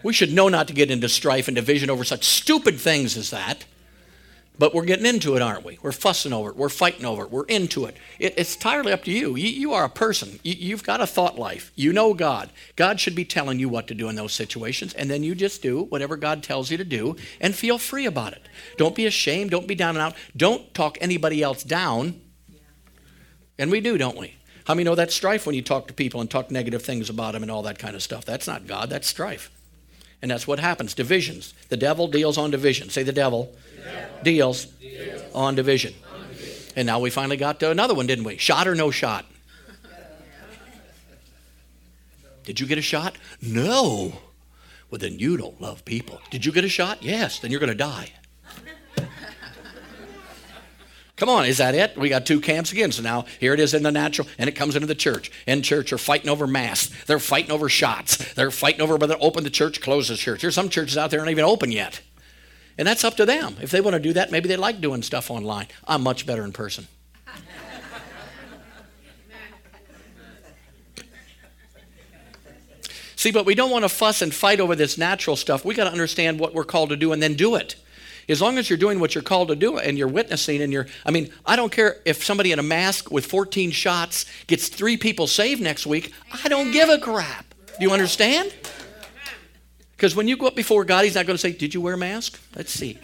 We 0.01 0.13
should 0.13 0.33
know 0.33 0.49
not 0.49 0.67
to 0.67 0.73
get 0.73 0.91
into 0.91 1.07
strife 1.07 1.47
and 1.47 1.55
division 1.55 1.89
over 1.89 2.03
such 2.03 2.25
stupid 2.25 2.79
things 2.79 3.15
as 3.17 3.29
that. 3.29 3.65
But 4.59 4.75
we're 4.75 4.85
getting 4.85 5.07
into 5.07 5.35
it, 5.35 5.41
aren't 5.41 5.65
we? 5.65 5.79
We're 5.81 5.91
fussing 5.91 6.31
over 6.31 6.51
it. 6.51 6.55
We're 6.55 6.69
fighting 6.69 7.05
over 7.05 7.23
it. 7.23 7.31
We're 7.31 7.45
into 7.45 7.85
it. 7.85 7.97
it 8.19 8.35
it's 8.37 8.53
entirely 8.53 8.91
up 8.91 9.03
to 9.05 9.11
you. 9.11 9.35
you. 9.35 9.49
You, 9.49 9.73
are 9.73 9.83
a 9.83 9.89
person. 9.89 10.39
You, 10.43 10.75
have 10.75 10.83
got 10.83 11.01
a 11.01 11.07
thought 11.07 11.39
life. 11.39 11.71
You 11.75 11.91
know 11.91 12.13
God. 12.13 12.51
God 12.75 12.99
should 12.99 13.15
be 13.15 13.25
telling 13.25 13.59
you 13.59 13.67
what 13.67 13.87
to 13.87 13.95
do 13.95 14.09
in 14.09 14.15
those 14.15 14.31
situations, 14.31 14.93
and 14.93 15.09
then 15.09 15.23
you 15.23 15.33
just 15.33 15.63
do 15.63 15.83
whatever 15.85 16.15
God 16.17 16.43
tells 16.43 16.69
you 16.69 16.77
to 16.77 16.83
do 16.83 17.15
and 17.41 17.55
feel 17.55 17.79
free 17.79 18.05
about 18.05 18.33
it. 18.33 18.47
Don't 18.77 18.95
be 18.95 19.07
ashamed. 19.07 19.49
Don't 19.49 19.67
be 19.67 19.75
down 19.75 19.95
and 19.95 20.03
out. 20.03 20.15
Don't 20.37 20.71
talk 20.75 20.99
anybody 21.01 21.41
else 21.41 21.63
down. 21.63 22.21
And 23.57 23.71
we 23.71 23.81
do, 23.81 23.97
don't 23.97 24.17
we? 24.17 24.35
How 24.65 24.75
many 24.75 24.85
know 24.85 24.95
that's 24.95 25.15
strife 25.15 25.45
when 25.45 25.55
you 25.55 25.61
talk 25.61 25.87
to 25.87 25.93
people 25.93 26.21
and 26.21 26.29
talk 26.29 26.51
negative 26.51 26.83
things 26.83 27.09
about 27.09 27.33
them 27.33 27.41
and 27.41 27.51
all 27.51 27.63
that 27.63 27.79
kind 27.79 27.95
of 27.95 28.03
stuff? 28.03 28.23
That's 28.23 28.47
not 28.47 28.67
God, 28.67 28.89
that's 28.89 29.07
strife. 29.07 29.51
And 30.23 30.31
that's 30.31 30.47
what 30.47 30.57
happens 30.57 30.93
divisions. 30.93 31.53
The 31.67 31.75
devil 31.75 32.07
deals 32.07 32.37
on 32.37 32.49
division. 32.49 32.89
Say 32.89 33.03
the 33.03 33.11
devil, 33.11 33.53
the 33.75 33.81
devil. 33.81 34.23
Deals, 34.23 34.65
deals, 34.67 35.21
on, 35.35 35.53
division. 35.53 35.93
on 36.15 36.27
division. 36.29 36.73
And 36.77 36.85
now 36.85 37.01
we 37.01 37.09
finally 37.09 37.35
got 37.35 37.59
to 37.59 37.69
another 37.69 37.93
one, 37.93 38.07
didn't 38.07 38.23
we? 38.23 38.37
Shot 38.37 38.65
or 38.65 38.73
no 38.73 38.89
shot? 38.89 39.25
Did 42.45 42.61
you 42.61 42.67
get 42.67 42.77
a 42.77 42.81
shot? 42.81 43.17
No. 43.41 44.13
Well, 44.89 44.99
then 44.99 45.19
you 45.19 45.35
don't 45.35 45.59
love 45.59 45.83
people. 45.83 46.21
Did 46.31 46.45
you 46.45 46.53
get 46.53 46.63
a 46.63 46.69
shot? 46.69 47.03
Yes. 47.03 47.39
Then 47.39 47.51
you're 47.51 47.59
going 47.59 47.69
to 47.69 47.75
die. 47.75 48.13
Come 51.15 51.29
on, 51.29 51.45
is 51.45 51.59
that 51.59 51.75
it? 51.75 51.95
We 51.95 52.09
got 52.09 52.25
two 52.25 52.41
camps 52.41 52.71
again. 52.71 52.91
So 52.91 53.03
now 53.03 53.25
here 53.39 53.53
it 53.53 53.59
is 53.59 53.73
in 53.73 53.83
the 53.83 53.91
natural, 53.91 54.27
and 54.37 54.47
it 54.47 54.53
comes 54.53 54.75
into 54.75 54.87
the 54.87 54.95
church. 54.95 55.31
In 55.45 55.61
church, 55.61 55.93
are 55.93 55.97
fighting 55.99 56.29
over 56.29 56.47
masks. 56.47 57.05
They're 57.05 57.19
fighting 57.19 57.51
over 57.51 57.69
shots. 57.69 58.33
They're 58.33 58.51
fighting 58.51 58.81
over 58.81 58.95
whether 58.95 59.15
to 59.15 59.19
open 59.19 59.43
the 59.43 59.51
church, 59.51 59.79
close 59.79 60.07
the 60.07 60.17
church. 60.17 60.41
There's 60.41 60.55
some 60.55 60.69
churches 60.69 60.97
out 60.97 61.11
there 61.11 61.19
aren't 61.19 61.31
even 61.31 61.45
open 61.45 61.71
yet. 61.71 62.01
And 62.77 62.87
that's 62.87 63.03
up 63.03 63.15
to 63.17 63.25
them. 63.25 63.57
If 63.61 63.69
they 63.69 63.81
want 63.81 63.93
to 63.93 63.99
do 63.99 64.13
that, 64.13 64.31
maybe 64.31 64.47
they 64.47 64.57
like 64.57 64.81
doing 64.81 65.03
stuff 65.03 65.29
online. 65.29 65.67
I'm 65.87 66.01
much 66.01 66.25
better 66.25 66.43
in 66.43 66.51
person. 66.51 66.87
See, 73.15 73.31
but 73.31 73.45
we 73.45 73.55
don't 73.55 73.71
want 73.71 73.85
to 73.85 73.89
fuss 73.89 74.21
and 74.21 74.33
fight 74.33 74.59
over 74.59 74.75
this 74.75 74.97
natural 74.97 75.37
stuff. 75.37 75.63
We 75.63 75.75
got 75.75 75.85
to 75.85 75.91
understand 75.91 76.41
what 76.41 76.53
we're 76.53 76.65
called 76.65 76.89
to 76.89 76.97
do 76.97 77.13
and 77.13 77.23
then 77.23 77.35
do 77.35 77.55
it. 77.55 77.75
As 78.29 78.41
long 78.41 78.57
as 78.57 78.69
you're 78.69 78.77
doing 78.77 78.99
what 78.99 79.15
you're 79.15 79.23
called 79.23 79.49
to 79.49 79.55
do 79.55 79.77
and 79.77 79.97
you're 79.97 80.07
witnessing 80.07 80.61
and 80.61 80.71
you're, 80.71 80.87
I 81.05 81.11
mean, 81.11 81.29
I 81.45 81.55
don't 81.55 81.71
care 81.71 81.97
if 82.05 82.23
somebody 82.23 82.51
in 82.51 82.59
a 82.59 82.63
mask 82.63 83.11
with 83.11 83.25
14 83.25 83.71
shots 83.71 84.25
gets 84.47 84.69
three 84.69 84.97
people 84.97 85.27
saved 85.27 85.61
next 85.61 85.85
week. 85.85 86.13
I 86.43 86.47
don't 86.47 86.71
give 86.71 86.89
a 86.89 86.99
crap. 86.99 87.53
Do 87.65 87.85
you 87.85 87.91
understand? 87.91 88.53
Because 89.95 90.15
when 90.15 90.27
you 90.27 90.37
go 90.37 90.47
up 90.47 90.55
before 90.55 90.83
God, 90.85 91.05
He's 91.05 91.15
not 91.15 91.25
going 91.25 91.35
to 91.35 91.41
say, 91.41 91.51
Did 91.51 91.73
you 91.73 91.81
wear 91.81 91.93
a 91.93 91.97
mask? 91.97 92.39
Let's 92.55 92.71
see. 92.71 92.99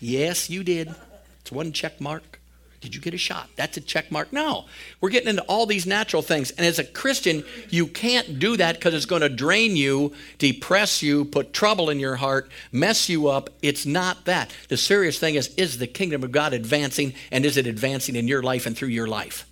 yes, 0.00 0.50
you 0.50 0.64
did. 0.64 0.94
It's 1.40 1.52
one 1.52 1.72
check 1.72 2.00
mark. 2.00 2.35
Did 2.80 2.94
you 2.94 3.00
get 3.00 3.14
a 3.14 3.18
shot? 3.18 3.48
That's 3.56 3.76
a 3.76 3.80
check 3.80 4.12
mark. 4.12 4.32
No. 4.32 4.66
We're 5.00 5.10
getting 5.10 5.28
into 5.28 5.42
all 5.42 5.66
these 5.66 5.86
natural 5.86 6.22
things. 6.22 6.50
And 6.52 6.66
as 6.66 6.78
a 6.78 6.84
Christian, 6.84 7.44
you 7.70 7.86
can't 7.86 8.38
do 8.38 8.56
that 8.56 8.76
because 8.76 8.94
it's 8.94 9.06
going 9.06 9.22
to 9.22 9.28
drain 9.28 9.76
you, 9.76 10.12
depress 10.38 11.02
you, 11.02 11.24
put 11.24 11.52
trouble 11.52 11.90
in 11.90 11.98
your 11.98 12.16
heart, 12.16 12.50
mess 12.72 13.08
you 13.08 13.28
up. 13.28 13.50
It's 13.62 13.86
not 13.86 14.24
that. 14.26 14.54
The 14.68 14.76
serious 14.76 15.18
thing 15.18 15.34
is 15.34 15.54
is 15.56 15.78
the 15.78 15.86
kingdom 15.86 16.22
of 16.22 16.32
God 16.32 16.52
advancing 16.52 17.14
and 17.30 17.44
is 17.44 17.56
it 17.56 17.66
advancing 17.66 18.16
in 18.16 18.28
your 18.28 18.42
life 18.42 18.66
and 18.66 18.76
through 18.76 18.88
your 18.88 19.06
life? 19.06 19.46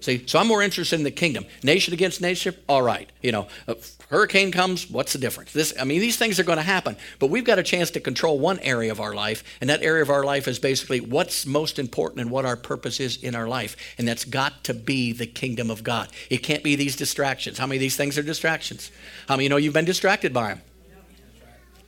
See, 0.00 0.24
so 0.26 0.38
I'm 0.38 0.46
more 0.46 0.62
interested 0.62 0.96
in 0.96 1.02
the 1.02 1.10
kingdom. 1.10 1.44
Nation 1.64 1.92
against 1.92 2.20
nation, 2.20 2.54
all 2.68 2.82
right. 2.82 3.10
You 3.20 3.32
know, 3.32 3.48
uh, 3.66 3.74
hurricane 4.10 4.52
comes, 4.52 4.88
what's 4.88 5.12
the 5.12 5.18
difference? 5.18 5.52
This, 5.52 5.74
I 5.78 5.82
mean, 5.82 6.00
these 6.00 6.16
things 6.16 6.38
are 6.38 6.44
going 6.44 6.58
to 6.58 6.62
happen, 6.62 6.96
but 7.18 7.30
we've 7.30 7.44
got 7.44 7.58
a 7.58 7.64
chance 7.64 7.90
to 7.90 8.00
control 8.00 8.38
one 8.38 8.60
area 8.60 8.92
of 8.92 9.00
our 9.00 9.12
life, 9.12 9.42
and 9.60 9.68
that 9.68 9.82
area 9.82 10.02
of 10.02 10.08
our 10.08 10.22
life 10.22 10.46
is 10.46 10.60
basically 10.60 11.00
what's 11.00 11.46
most 11.46 11.80
important 11.80 12.20
and 12.20 12.30
what 12.30 12.44
our 12.44 12.56
purpose 12.56 13.00
is 13.00 13.16
in 13.16 13.34
our 13.34 13.48
life, 13.48 13.76
and 13.98 14.06
that's 14.06 14.24
got 14.24 14.62
to 14.64 14.74
be 14.74 15.12
the 15.12 15.26
kingdom 15.26 15.68
of 15.68 15.82
God. 15.82 16.08
It 16.30 16.38
can't 16.38 16.62
be 16.62 16.76
these 16.76 16.94
distractions. 16.94 17.58
How 17.58 17.66
many 17.66 17.78
of 17.78 17.80
these 17.80 17.96
things 17.96 18.16
are 18.16 18.22
distractions? 18.22 18.92
How 19.26 19.34
many 19.34 19.44
you 19.44 19.50
know 19.50 19.56
you've 19.56 19.74
been 19.74 19.84
distracted 19.84 20.32
by 20.32 20.48
them? 20.48 20.62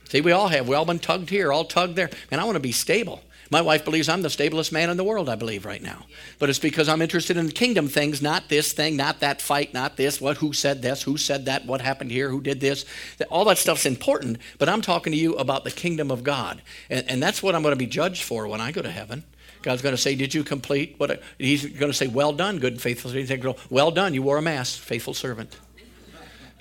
See, 0.09 0.19
we 0.19 0.33
all 0.33 0.49
have. 0.49 0.67
We 0.67 0.75
all 0.75 0.83
been 0.83 0.99
tugged 0.99 1.29
here, 1.29 1.53
all 1.53 1.63
tugged 1.63 1.95
there. 1.95 2.09
and 2.29 2.41
I 2.41 2.43
want 2.43 2.57
to 2.57 2.59
be 2.59 2.73
stable. 2.73 3.21
My 3.51 3.61
wife 3.61 3.83
believes 3.83 4.07
I'm 4.07 4.21
the 4.21 4.29
stablest 4.29 4.71
man 4.71 4.89
in 4.89 4.95
the 4.95 5.03
world, 5.03 5.27
I 5.27 5.35
believe, 5.35 5.65
right 5.65 5.81
now. 5.81 6.05
But 6.39 6.49
it's 6.49 6.57
because 6.57 6.87
I'm 6.87 7.01
interested 7.01 7.35
in 7.35 7.51
kingdom 7.51 7.89
things, 7.89 8.21
not 8.21 8.47
this 8.47 8.71
thing, 8.71 8.95
not 8.95 9.19
that 9.19 9.41
fight, 9.41 9.73
not 9.73 9.97
this, 9.97 10.21
what, 10.21 10.37
who 10.37 10.53
said 10.53 10.81
this, 10.81 11.03
who 11.03 11.17
said 11.17 11.45
that, 11.45 11.65
what 11.65 11.81
happened 11.81 12.11
here, 12.11 12.29
who 12.29 12.39
did 12.39 12.61
this. 12.61 12.85
All 13.29 13.43
that 13.45 13.57
stuff's 13.57 13.85
important, 13.85 14.37
but 14.57 14.69
I'm 14.69 14.81
talking 14.81 15.11
to 15.11 15.19
you 15.19 15.35
about 15.35 15.65
the 15.65 15.71
kingdom 15.71 16.11
of 16.11 16.23
God. 16.23 16.61
And, 16.89 17.05
and 17.09 17.21
that's 17.21 17.43
what 17.43 17.53
I'm 17.53 17.61
going 17.61 17.73
to 17.73 17.77
be 17.77 17.87
judged 17.87 18.23
for 18.23 18.47
when 18.47 18.61
I 18.61 18.71
go 18.71 18.81
to 18.81 18.89
heaven. 18.89 19.25
God's 19.63 19.81
going 19.81 19.95
to 19.95 20.01
say, 20.01 20.15
Did 20.15 20.33
you 20.33 20.45
complete 20.45 20.95
what? 20.97 21.21
He's 21.37 21.65
going 21.65 21.91
to 21.91 21.97
say, 21.97 22.07
Well 22.07 22.31
done, 22.31 22.57
good 22.57 22.73
and 22.73 22.81
faithful 22.81 23.11
servant. 23.11 23.57
Well 23.69 23.91
done, 23.91 24.13
you 24.13 24.23
wore 24.23 24.37
a 24.37 24.41
mask, 24.41 24.79
faithful 24.79 25.13
servant. 25.13 25.57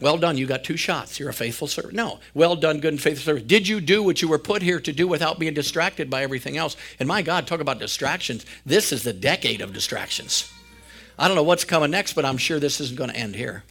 Well 0.00 0.16
done, 0.16 0.38
you 0.38 0.46
got 0.46 0.64
two 0.64 0.78
shots. 0.78 1.20
You're 1.20 1.28
a 1.28 1.34
faithful 1.34 1.68
servant. 1.68 1.94
No. 1.94 2.20
Well 2.32 2.56
done, 2.56 2.80
good 2.80 2.94
and 2.94 3.02
faithful 3.02 3.24
servant. 3.24 3.48
Did 3.48 3.68
you 3.68 3.80
do 3.80 4.02
what 4.02 4.22
you 4.22 4.28
were 4.28 4.38
put 4.38 4.62
here 4.62 4.80
to 4.80 4.92
do 4.92 5.06
without 5.06 5.38
being 5.38 5.52
distracted 5.52 6.08
by 6.08 6.22
everything 6.22 6.56
else? 6.56 6.76
And 6.98 7.06
my 7.06 7.20
God, 7.20 7.46
talk 7.46 7.60
about 7.60 7.78
distractions. 7.78 8.46
This 8.64 8.92
is 8.92 9.02
the 9.02 9.12
decade 9.12 9.60
of 9.60 9.74
distractions. 9.74 10.50
I 11.18 11.28
don't 11.28 11.36
know 11.36 11.42
what's 11.42 11.64
coming 11.64 11.90
next, 11.90 12.14
but 12.14 12.24
I'm 12.24 12.38
sure 12.38 12.58
this 12.58 12.80
isn't 12.80 12.96
going 12.96 13.10
to 13.10 13.16
end 13.16 13.34
here. 13.34 13.62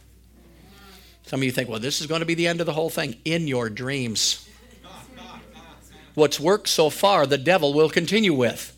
Some 1.26 1.40
of 1.40 1.44
you 1.44 1.50
think, 1.50 1.68
well, 1.68 1.80
this 1.80 2.00
is 2.00 2.06
going 2.06 2.20
to 2.20 2.26
be 2.26 2.34
the 2.34 2.46
end 2.46 2.60
of 2.60 2.66
the 2.66 2.72
whole 2.72 2.90
thing. 2.90 3.16
In 3.24 3.48
your 3.48 3.68
dreams. 3.68 4.48
What's 6.14 6.38
worked 6.38 6.68
so 6.68 6.90
far, 6.90 7.26
the 7.26 7.38
devil 7.38 7.72
will 7.72 7.90
continue 7.90 8.34
with. 8.34 8.76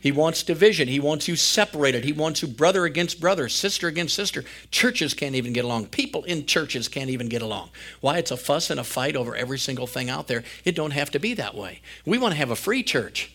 He 0.00 0.12
wants 0.12 0.42
division. 0.42 0.88
He 0.88 1.00
wants 1.00 1.26
you 1.26 1.36
separated. 1.36 2.04
He 2.04 2.12
wants 2.12 2.42
you 2.42 2.48
brother 2.48 2.84
against 2.84 3.20
brother, 3.20 3.48
sister 3.48 3.88
against 3.88 4.14
sister. 4.14 4.44
Churches 4.70 5.14
can't 5.14 5.34
even 5.34 5.52
get 5.52 5.64
along. 5.64 5.86
People 5.86 6.22
in 6.24 6.46
churches 6.46 6.86
can't 6.86 7.10
even 7.10 7.28
get 7.28 7.42
along. 7.42 7.70
Why? 8.00 8.18
It's 8.18 8.30
a 8.30 8.36
fuss 8.36 8.70
and 8.70 8.78
a 8.78 8.84
fight 8.84 9.16
over 9.16 9.34
every 9.34 9.58
single 9.58 9.86
thing 9.86 10.08
out 10.08 10.28
there. 10.28 10.44
It 10.64 10.76
don't 10.76 10.92
have 10.92 11.10
to 11.12 11.18
be 11.18 11.34
that 11.34 11.54
way. 11.54 11.80
We 12.04 12.18
want 12.18 12.32
to 12.32 12.38
have 12.38 12.50
a 12.50 12.56
free 12.56 12.82
church. 12.82 13.32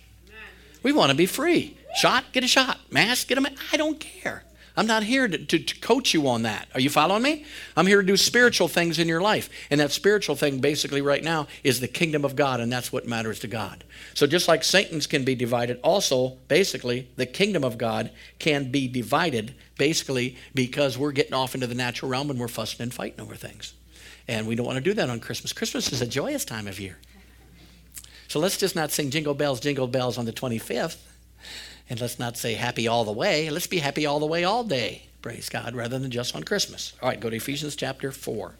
We 0.83 0.91
want 0.91 1.11
to 1.11 1.17
be 1.17 1.25
free. 1.25 1.77
Shot, 1.95 2.25
get 2.31 2.43
a 2.43 2.47
shot. 2.47 2.79
Mask, 2.89 3.27
get 3.27 3.37
a 3.37 3.41
mask. 3.41 3.61
I 3.73 3.77
don't 3.77 3.99
care. 3.99 4.43
I'm 4.77 4.87
not 4.87 5.03
here 5.03 5.27
to, 5.27 5.37
to, 5.37 5.59
to, 5.59 5.79
coach 5.79 6.13
you 6.13 6.27
on 6.27 6.43
that. 6.43 6.69
Are 6.73 6.79
you 6.79 6.89
following 6.89 7.23
me? 7.23 7.45
I'm 7.75 7.87
here 7.87 8.01
to 8.01 8.07
do 8.07 8.15
spiritual 8.15 8.69
things 8.69 8.99
in 8.99 9.07
your 9.07 9.21
life. 9.21 9.49
And 9.69 9.81
that 9.81 9.91
spiritual 9.91 10.35
thing, 10.37 10.59
basically, 10.59 11.01
right 11.01 11.23
now, 11.23 11.47
is 11.63 11.81
the 11.81 11.89
kingdom 11.89 12.23
of 12.23 12.37
God, 12.37 12.61
and 12.61 12.71
that's 12.71 12.91
what 12.91 13.05
matters 13.05 13.39
to 13.39 13.47
God. 13.47 13.83
So, 14.13 14.27
just 14.27 14.47
like 14.47 14.63
Satan's 14.63 15.07
can 15.07 15.25
be 15.25 15.35
divided, 15.35 15.79
also, 15.83 16.37
basically, 16.47 17.09
the 17.17 17.25
kingdom 17.25 17.65
of 17.65 17.77
God 17.77 18.11
can 18.39 18.71
be 18.71 18.87
divided, 18.87 19.55
basically, 19.77 20.37
because 20.53 20.97
we're 20.97 21.11
getting 21.11 21.33
off 21.33 21.53
into 21.53 21.67
the 21.67 21.75
natural 21.75 22.09
realm 22.09 22.29
and 22.29 22.39
we're 22.39 22.47
fussing 22.47 22.81
and 22.81 22.93
fighting 22.93 23.19
over 23.19 23.35
things. 23.35 23.73
And 24.27 24.47
we 24.47 24.55
don't 24.55 24.65
want 24.65 24.77
to 24.77 24.83
do 24.83 24.93
that 24.93 25.09
on 25.09 25.19
Christmas. 25.19 25.51
Christmas 25.51 25.91
is 25.91 26.01
a 26.01 26.07
joyous 26.07 26.45
time 26.45 26.67
of 26.67 26.79
year. 26.79 26.97
So, 28.29 28.39
let's 28.39 28.57
just 28.57 28.77
not 28.77 28.91
sing 28.91 29.09
Jingle 29.09 29.33
Bells, 29.33 29.59
Jingle 29.59 29.87
Bells 29.87 30.17
on 30.17 30.23
the 30.23 30.33
25th 30.33 30.97
and 31.91 31.99
let's 31.99 32.17
not 32.17 32.37
say 32.37 32.53
happy 32.53 32.87
all 32.87 33.03
the 33.03 33.11
way. 33.11 33.49
Let's 33.49 33.67
be 33.67 33.79
happy 33.79 34.05
all 34.05 34.21
the 34.21 34.25
way 34.25 34.45
all 34.45 34.63
day, 34.63 35.09
praise 35.21 35.49
God, 35.49 35.75
rather 35.75 35.99
than 35.99 36.09
just 36.09 36.33
on 36.33 36.43
Christmas. 36.43 36.93
All 37.01 37.09
right, 37.09 37.19
go 37.19 37.29
to 37.29 37.35
Ephesians 37.35 37.75
chapter 37.75 38.13
4. 38.13 38.55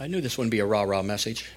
I 0.00 0.06
knew 0.06 0.22
this 0.22 0.38
wouldn't 0.38 0.50
be 0.50 0.60
a 0.60 0.64
rah 0.64 0.84
rah 0.84 1.02
message. 1.02 1.50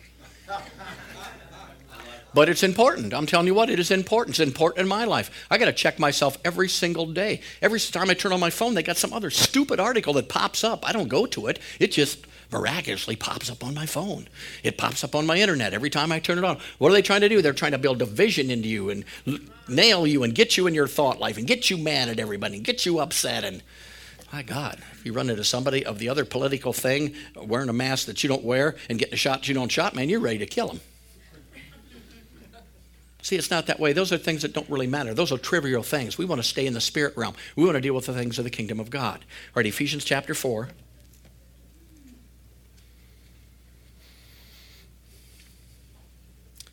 But 2.33 2.47
it's 2.47 2.63
important. 2.63 3.13
I'm 3.13 3.25
telling 3.25 3.47
you 3.47 3.53
what, 3.53 3.69
it 3.69 3.79
is 3.79 3.91
important. 3.91 4.39
It's 4.39 4.47
important 4.47 4.81
in 4.81 4.87
my 4.87 5.03
life. 5.05 5.45
I 5.49 5.57
got 5.57 5.65
to 5.65 5.73
check 5.73 5.99
myself 5.99 6.37
every 6.45 6.69
single 6.69 7.05
day. 7.05 7.41
Every 7.61 7.79
time 7.79 8.09
I 8.09 8.13
turn 8.13 8.31
on 8.31 8.39
my 8.39 8.49
phone, 8.49 8.73
they 8.73 8.83
got 8.83 8.97
some 8.97 9.11
other 9.11 9.29
stupid 9.29 9.79
article 9.79 10.13
that 10.13 10.29
pops 10.29 10.63
up. 10.63 10.87
I 10.87 10.93
don't 10.93 11.09
go 11.09 11.25
to 11.25 11.47
it. 11.47 11.59
It 11.79 11.91
just 11.91 12.25
miraculously 12.51 13.15
pops 13.15 13.49
up 13.49 13.63
on 13.63 13.73
my 13.73 13.85
phone. 13.85 14.27
It 14.63 14.77
pops 14.77 15.03
up 15.03 15.15
on 15.15 15.25
my 15.25 15.37
internet 15.37 15.73
every 15.73 15.89
time 15.89 16.11
I 16.11 16.19
turn 16.19 16.37
it 16.37 16.43
on. 16.43 16.57
What 16.77 16.89
are 16.89 16.93
they 16.93 17.01
trying 17.01 17.21
to 17.21 17.29
do? 17.29 17.41
They're 17.41 17.53
trying 17.53 17.71
to 17.71 17.77
build 17.77 17.99
division 17.99 18.49
into 18.49 18.67
you 18.67 18.89
and 18.89 19.05
nail 19.67 20.07
you 20.07 20.23
and 20.23 20.35
get 20.35 20.57
you 20.57 20.67
in 20.67 20.73
your 20.73 20.87
thought 20.87 21.19
life 21.19 21.37
and 21.37 21.47
get 21.47 21.69
you 21.69 21.77
mad 21.77 22.09
at 22.09 22.19
everybody 22.19 22.55
and 22.55 22.65
get 22.65 22.85
you 22.85 22.99
upset 22.99 23.43
and 23.43 23.61
my 24.33 24.43
God, 24.43 24.81
if 24.93 25.05
you 25.05 25.11
run 25.11 25.29
into 25.29 25.43
somebody 25.43 25.85
of 25.85 25.99
the 25.99 26.07
other 26.07 26.23
political 26.23 26.71
thing, 26.71 27.15
wearing 27.35 27.67
a 27.67 27.73
mask 27.73 28.05
that 28.05 28.23
you 28.23 28.29
don't 28.29 28.45
wear 28.45 28.77
and 28.87 28.97
getting 28.97 29.13
a 29.13 29.17
shot 29.17 29.45
you 29.49 29.53
don't 29.53 29.69
shot, 29.69 29.93
man, 29.93 30.07
you're 30.07 30.21
ready 30.21 30.37
to 30.37 30.45
kill 30.45 30.69
them. 30.69 30.79
See, 33.21 33.35
it's 33.35 33.51
not 33.51 33.67
that 33.67 33.79
way. 33.79 33.93
Those 33.93 34.11
are 34.11 34.17
things 34.17 34.41
that 34.41 34.53
don't 34.53 34.69
really 34.69 34.87
matter. 34.87 35.13
Those 35.13 35.31
are 35.31 35.37
trivial 35.37 35.83
things. 35.83 36.17
We 36.17 36.25
want 36.25 36.41
to 36.41 36.47
stay 36.47 36.65
in 36.65 36.73
the 36.73 36.81
spirit 36.81 37.15
realm. 37.15 37.35
We 37.55 37.63
want 37.63 37.75
to 37.75 37.81
deal 37.81 37.93
with 37.93 38.07
the 38.07 38.13
things 38.13 38.37
of 38.39 38.43
the 38.43 38.49
kingdom 38.49 38.79
of 38.79 38.89
God. 38.89 39.19
All 39.19 39.57
right, 39.61 39.65
Ephesians 39.65 40.03
chapter 40.03 40.33
4. 40.33 40.69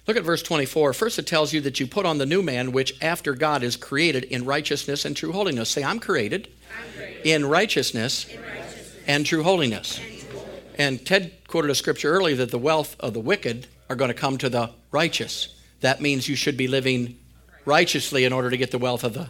Look 0.07 0.17
at 0.17 0.25
verse 0.25 0.43
24. 0.43 0.95
First, 0.95 1.19
it 1.19 1.27
tells 1.27 1.53
you 1.53 1.61
that 1.61 1.81
you 1.81 1.87
put 1.87 2.07
on 2.07 2.17
the 2.17 2.25
new 2.25 2.43
man, 2.43 2.73
which 2.73 2.95
after 3.03 3.35
God 3.35 3.63
is 3.63 3.77
created 3.77 4.25
in 4.25 4.47
righteousness 4.47 5.05
and 5.05 5.15
true 5.15 5.33
holiness. 5.33 5.69
Say, 5.69 5.85
I'm 5.85 5.99
created, 5.99 6.49
I'm 6.81 6.93
created. 6.95 7.27
In, 7.27 7.45
righteousness 7.45 8.27
in 8.27 8.41
righteousness 8.41 8.97
and 9.07 9.27
true 9.27 9.43
holiness. 9.43 9.99
And, 9.99 10.07
true 10.07 10.39
holiness. 10.39 10.75
and 10.79 11.07
Ted 11.07 11.33
quoted 11.47 11.71
a 11.71 11.75
scripture 11.75 12.11
earlier 12.11 12.37
that 12.37 12.51
the 12.51 12.59
wealth 12.59 12.97
of 12.99 13.13
the 13.13 13.21
wicked 13.21 13.67
are 13.91 13.97
going 13.97 14.09
to 14.09 14.15
come 14.15 14.39
to 14.39 14.49
the 14.49 14.71
righteous. 14.93 15.55
That 15.81 16.01
means 16.01 16.29
you 16.29 16.37
should 16.37 16.57
be 16.57 16.69
living 16.69 17.19
righteously 17.65 18.25
in 18.25 18.33
order 18.33 18.51
to 18.51 18.57
get 18.57 18.71
the 18.71 18.79
wealth 18.79 19.05
of 19.05 19.15
the 19.15 19.29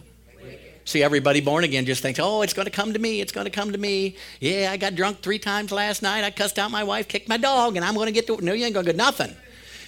See, 0.89 1.03
everybody 1.03 1.39
born 1.39 1.63
again 1.63 1.85
just 1.85 2.01
thinks, 2.01 2.19
oh, 2.19 2.41
it's 2.41 2.53
going 2.53 2.65
to 2.65 2.71
come 2.71 2.93
to 2.93 2.97
me. 2.99 3.21
It's 3.21 3.31
going 3.31 3.45
to 3.45 3.51
come 3.51 3.73
to 3.73 3.77
me. 3.77 4.15
Yeah, 4.39 4.71
I 4.71 4.77
got 4.77 4.95
drunk 4.95 5.21
three 5.21 5.37
times 5.37 5.71
last 5.71 6.01
night. 6.01 6.23
I 6.23 6.31
cussed 6.31 6.57
out 6.57 6.71
my 6.71 6.83
wife, 6.83 7.07
kicked 7.07 7.29
my 7.29 7.37
dog, 7.37 7.75
and 7.75 7.85
I'm 7.85 7.93
going 7.93 8.07
to 8.07 8.11
get 8.11 8.25
to. 8.25 8.43
No, 8.43 8.53
you 8.53 8.65
ain't 8.65 8.73
going 8.73 8.87
to 8.87 8.91
get 8.91 8.97
nothing. 8.97 9.35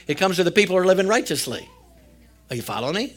It 0.05 0.19
comes 0.19 0.35
to 0.35 0.43
the 0.43 0.51
people 0.51 0.75
who 0.75 0.81
are 0.83 0.85
living 0.85 1.07
righteously. 1.07 1.67
Are 2.51 2.55
you 2.55 2.61
following 2.61 2.93
me? 2.93 3.15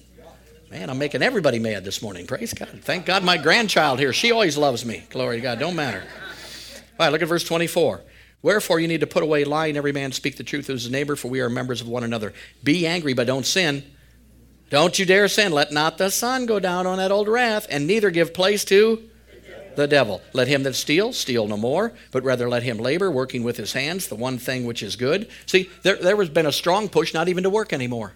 Man, 0.70 0.88
I'm 0.88 0.96
making 0.96 1.20
everybody 1.20 1.58
mad 1.58 1.84
this 1.84 2.00
morning. 2.00 2.26
Praise 2.26 2.54
God. 2.54 2.70
Thank 2.84 3.04
God 3.04 3.22
my 3.22 3.36
grandchild 3.36 3.98
here, 3.98 4.14
she 4.14 4.32
always 4.32 4.56
loves 4.56 4.86
me. 4.86 5.04
Glory 5.10 5.36
to 5.36 5.42
God. 5.42 5.58
Don't 5.58 5.76
matter. 5.76 6.02
All 6.98 7.04
right, 7.04 7.12
look 7.12 7.20
at 7.20 7.28
verse 7.28 7.44
24. 7.44 8.00
Wherefore 8.44 8.78
you 8.78 8.88
need 8.88 9.00
to 9.00 9.06
put 9.06 9.22
away 9.22 9.44
lying, 9.44 9.74
every 9.74 9.92
man 9.92 10.12
speak 10.12 10.36
the 10.36 10.44
truth 10.44 10.66
to 10.66 10.72
his 10.72 10.90
neighbor, 10.90 11.16
for 11.16 11.28
we 11.28 11.40
are 11.40 11.48
members 11.48 11.80
of 11.80 11.88
one 11.88 12.04
another. 12.04 12.34
Be 12.62 12.86
angry, 12.86 13.14
but 13.14 13.26
don't 13.26 13.46
sin. 13.46 13.82
Don't 14.68 14.98
you 14.98 15.06
dare 15.06 15.28
sin. 15.28 15.50
Let 15.50 15.72
not 15.72 15.96
the 15.96 16.10
sun 16.10 16.44
go 16.44 16.60
down 16.60 16.86
on 16.86 16.98
that 16.98 17.10
old 17.10 17.26
wrath, 17.26 17.66
and 17.70 17.86
neither 17.86 18.10
give 18.10 18.34
place 18.34 18.62
to 18.66 19.02
the 19.76 19.86
devil. 19.86 20.20
Let 20.34 20.46
him 20.46 20.62
that 20.64 20.74
steals 20.74 21.16
steal 21.16 21.48
no 21.48 21.56
more, 21.56 21.94
but 22.12 22.22
rather 22.22 22.46
let 22.46 22.64
him 22.64 22.76
labor, 22.76 23.10
working 23.10 23.44
with 23.44 23.56
his 23.56 23.72
hands, 23.72 24.08
the 24.08 24.14
one 24.14 24.36
thing 24.36 24.66
which 24.66 24.82
is 24.82 24.94
good. 24.94 25.26
See, 25.46 25.70
there, 25.82 25.96
there 25.96 26.16
has 26.18 26.28
been 26.28 26.44
a 26.44 26.52
strong 26.52 26.90
push 26.90 27.14
not 27.14 27.28
even 27.28 27.44
to 27.44 27.50
work 27.50 27.72
anymore. 27.72 28.12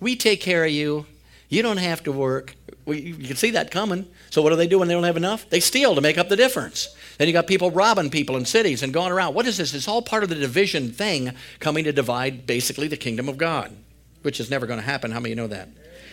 We 0.00 0.16
take 0.16 0.42
care 0.42 0.66
of 0.66 0.70
you. 0.70 1.06
You 1.48 1.62
don't 1.62 1.78
have 1.78 2.02
to 2.02 2.12
work. 2.12 2.56
We, 2.84 3.00
you 3.00 3.26
can 3.26 3.36
see 3.36 3.52
that 3.52 3.70
coming. 3.70 4.06
So 4.28 4.42
what 4.42 4.50
do 4.50 4.56
they 4.56 4.66
do 4.66 4.78
when 4.78 4.88
they 4.88 4.94
don't 4.94 5.04
have 5.04 5.16
enough? 5.16 5.48
They 5.48 5.60
steal 5.60 5.94
to 5.94 6.02
make 6.02 6.18
up 6.18 6.28
the 6.28 6.36
difference. 6.36 6.94
Then 7.18 7.26
you 7.26 7.32
got 7.32 7.48
people 7.48 7.72
robbing 7.72 8.10
people 8.10 8.36
in 8.36 8.44
cities 8.44 8.82
and 8.82 8.92
going 8.92 9.12
around. 9.12 9.34
What 9.34 9.46
is 9.46 9.56
this? 9.56 9.74
It's 9.74 9.88
all 9.88 10.02
part 10.02 10.22
of 10.22 10.28
the 10.28 10.36
division 10.36 10.92
thing 10.92 11.32
coming 11.58 11.84
to 11.84 11.92
divide 11.92 12.46
basically 12.46 12.86
the 12.86 12.96
kingdom 12.96 13.28
of 13.28 13.36
God, 13.36 13.76
which 14.22 14.38
is 14.38 14.50
never 14.50 14.66
going 14.66 14.78
to 14.78 14.86
happen. 14.86 15.10
How 15.10 15.20
many 15.20 15.34
know 15.34 15.48
that? 15.48 15.68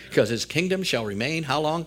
Because 0.09 0.29
his 0.29 0.45
kingdom 0.45 0.81
shall 0.81 1.05
remain 1.05 1.43
how 1.43 1.61
long? 1.61 1.85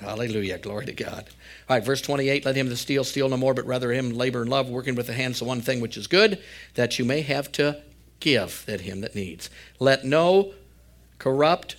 Hallelujah. 0.00 0.58
Glory 0.58 0.86
to 0.86 0.92
God. 0.92 1.26
All 1.68 1.76
right, 1.76 1.84
verse 1.84 2.00
28 2.00 2.44
Let 2.44 2.56
him 2.56 2.68
that 2.68 2.76
steal 2.76 3.04
steal 3.04 3.28
no 3.28 3.36
more, 3.36 3.54
but 3.54 3.66
rather 3.66 3.92
him 3.92 4.10
labor 4.10 4.40
and 4.42 4.50
love, 4.50 4.68
working 4.68 4.94
with 4.94 5.06
the 5.06 5.14
hands 5.14 5.38
the 5.38 5.44
one 5.44 5.60
thing 5.60 5.80
which 5.80 5.96
is 5.96 6.06
good, 6.06 6.42
that 6.74 6.98
you 6.98 7.04
may 7.04 7.22
have 7.22 7.52
to 7.52 7.82
give 8.20 8.64
that 8.66 8.82
him 8.82 9.02
that 9.02 9.14
needs. 9.14 9.50
Let 9.78 10.04
no 10.04 10.54
corrupt 11.18 11.76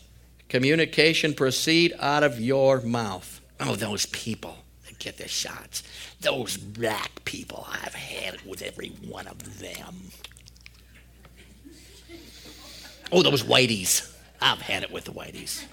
communication 0.50 1.34
proceed 1.34 1.94
out 2.00 2.24
of 2.24 2.40
your 2.40 2.82
mouth. 2.82 3.42
Oh, 3.60 3.76
those 3.76 4.06
people 4.08 4.58
get 5.00 5.18
the 5.18 5.28
shots. 5.28 5.84
Those 6.22 6.58
black 6.58 7.24
people, 7.26 7.68
I've 7.70 7.96
had 7.96 8.36
it 8.36 8.46
with 8.46 8.62
every 8.62 8.90
one 8.90 9.28
of 9.28 9.60
them. 9.60 10.12
Oh, 13.12 13.24
those 13.24 13.44
whiteys. 13.44 14.14
I've 14.42 14.62
had 14.62 14.84
it 14.84 14.92
with 14.92 15.06
the 15.06 15.12
whiteys. 15.12 15.64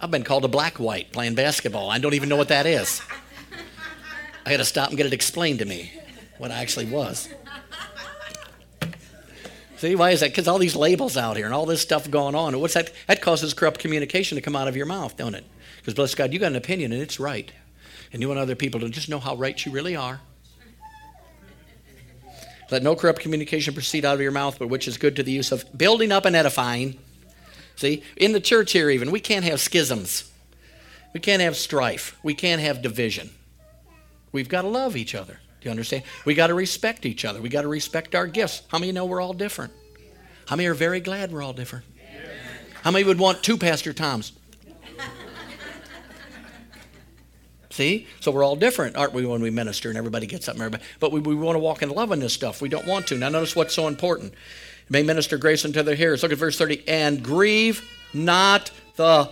I've 0.00 0.10
been 0.10 0.24
called 0.24 0.44
a 0.44 0.48
black 0.48 0.78
white 0.78 1.12
playing 1.12 1.34
basketball. 1.34 1.90
I 1.90 1.98
don't 1.98 2.14
even 2.14 2.28
know 2.28 2.36
what 2.36 2.48
that 2.48 2.66
is. 2.66 3.00
I 4.46 4.50
had 4.50 4.58
to 4.58 4.64
stop 4.64 4.88
and 4.88 4.96
get 4.96 5.06
it 5.06 5.12
explained 5.12 5.60
to 5.60 5.64
me 5.64 5.92
what 6.38 6.50
I 6.50 6.60
actually 6.60 6.86
was. 6.86 7.28
See, 9.76 9.94
why 9.94 10.10
is 10.10 10.20
that? 10.20 10.30
Because 10.30 10.48
all 10.48 10.58
these 10.58 10.76
labels 10.76 11.16
out 11.16 11.36
here 11.36 11.46
and 11.46 11.54
all 11.54 11.66
this 11.66 11.82
stuff 11.82 12.10
going 12.10 12.34
on. 12.34 12.58
what's 12.60 12.74
that? 12.74 12.90
That 13.06 13.20
causes 13.20 13.54
corrupt 13.54 13.80
communication 13.80 14.36
to 14.36 14.42
come 14.42 14.56
out 14.56 14.68
of 14.68 14.76
your 14.76 14.86
mouth, 14.86 15.16
don't 15.16 15.34
it? 15.34 15.44
Because 15.78 15.94
bless 15.94 16.14
God, 16.14 16.32
you 16.32 16.38
got 16.38 16.52
an 16.52 16.56
opinion 16.56 16.92
and 16.92 17.02
it's 17.02 17.20
right. 17.20 17.52
And 18.14 18.22
you 18.22 18.28
want 18.28 18.40
other 18.40 18.54
people 18.54 18.80
to 18.80 18.88
just 18.88 19.10
know 19.10 19.18
how 19.18 19.34
right 19.34 19.62
you 19.66 19.70
really 19.70 19.94
are. 19.94 20.22
Let 22.70 22.82
no 22.82 22.96
corrupt 22.96 23.20
communication 23.20 23.74
proceed 23.74 24.06
out 24.06 24.14
of 24.14 24.22
your 24.22 24.30
mouth, 24.30 24.58
but 24.58 24.68
which 24.68 24.88
is 24.88 24.96
good 24.96 25.16
to 25.16 25.22
the 25.22 25.32
use 25.32 25.52
of 25.52 25.66
building 25.76 26.10
up 26.10 26.24
and 26.24 26.34
edifying 26.34 26.98
See, 27.76 28.02
in 28.16 28.32
the 28.32 28.40
church 28.40 28.72
here, 28.72 28.90
even, 28.90 29.10
we 29.10 29.20
can't 29.20 29.44
have 29.44 29.60
schisms. 29.60 30.30
We 31.12 31.20
can't 31.20 31.42
have 31.42 31.56
strife. 31.56 32.16
We 32.22 32.34
can't 32.34 32.60
have 32.60 32.82
division. 32.82 33.30
We've 34.32 34.48
got 34.48 34.62
to 34.62 34.68
love 34.68 34.96
each 34.96 35.14
other. 35.14 35.40
Do 35.60 35.68
you 35.68 35.70
understand? 35.70 36.04
We 36.24 36.34
got 36.34 36.48
to 36.48 36.54
respect 36.54 37.06
each 37.06 37.24
other. 37.24 37.40
We 37.40 37.48
got 37.48 37.62
to 37.62 37.68
respect 37.68 38.14
our 38.14 38.26
gifts. 38.26 38.62
How 38.68 38.78
many 38.78 38.92
know 38.92 39.04
we're 39.04 39.20
all 39.20 39.32
different? 39.32 39.72
How 40.46 40.56
many 40.56 40.68
are 40.68 40.74
very 40.74 41.00
glad 41.00 41.32
we're 41.32 41.42
all 41.42 41.52
different? 41.52 41.84
How 42.82 42.90
many 42.90 43.04
would 43.04 43.18
want 43.18 43.42
two 43.42 43.56
Pastor 43.56 43.92
Toms? 43.92 44.32
See? 47.74 48.06
So 48.20 48.30
we're 48.30 48.44
all 48.44 48.54
different, 48.54 48.94
aren't 48.94 49.14
we, 49.14 49.26
when 49.26 49.42
we 49.42 49.50
minister 49.50 49.88
and 49.88 49.98
everybody 49.98 50.28
gets 50.28 50.48
up 50.48 50.54
and 50.54 50.62
everybody. 50.62 50.84
But 51.00 51.10
we, 51.10 51.18
we 51.18 51.34
want 51.34 51.56
to 51.56 51.58
walk 51.58 51.82
in 51.82 51.90
love 51.90 52.12
in 52.12 52.20
this 52.20 52.32
stuff. 52.32 52.62
We 52.62 52.68
don't 52.68 52.86
want 52.86 53.08
to. 53.08 53.18
Now, 53.18 53.30
notice 53.30 53.56
what's 53.56 53.74
so 53.74 53.88
important 53.88 54.32
may 54.88 55.02
minister 55.02 55.38
grace 55.38 55.64
unto 55.64 55.82
their 55.82 55.96
hearers. 55.96 56.22
Look 56.22 56.30
at 56.30 56.38
verse 56.38 56.56
30. 56.56 56.84
And 56.86 57.20
grieve 57.20 57.84
not 58.12 58.70
the 58.94 59.28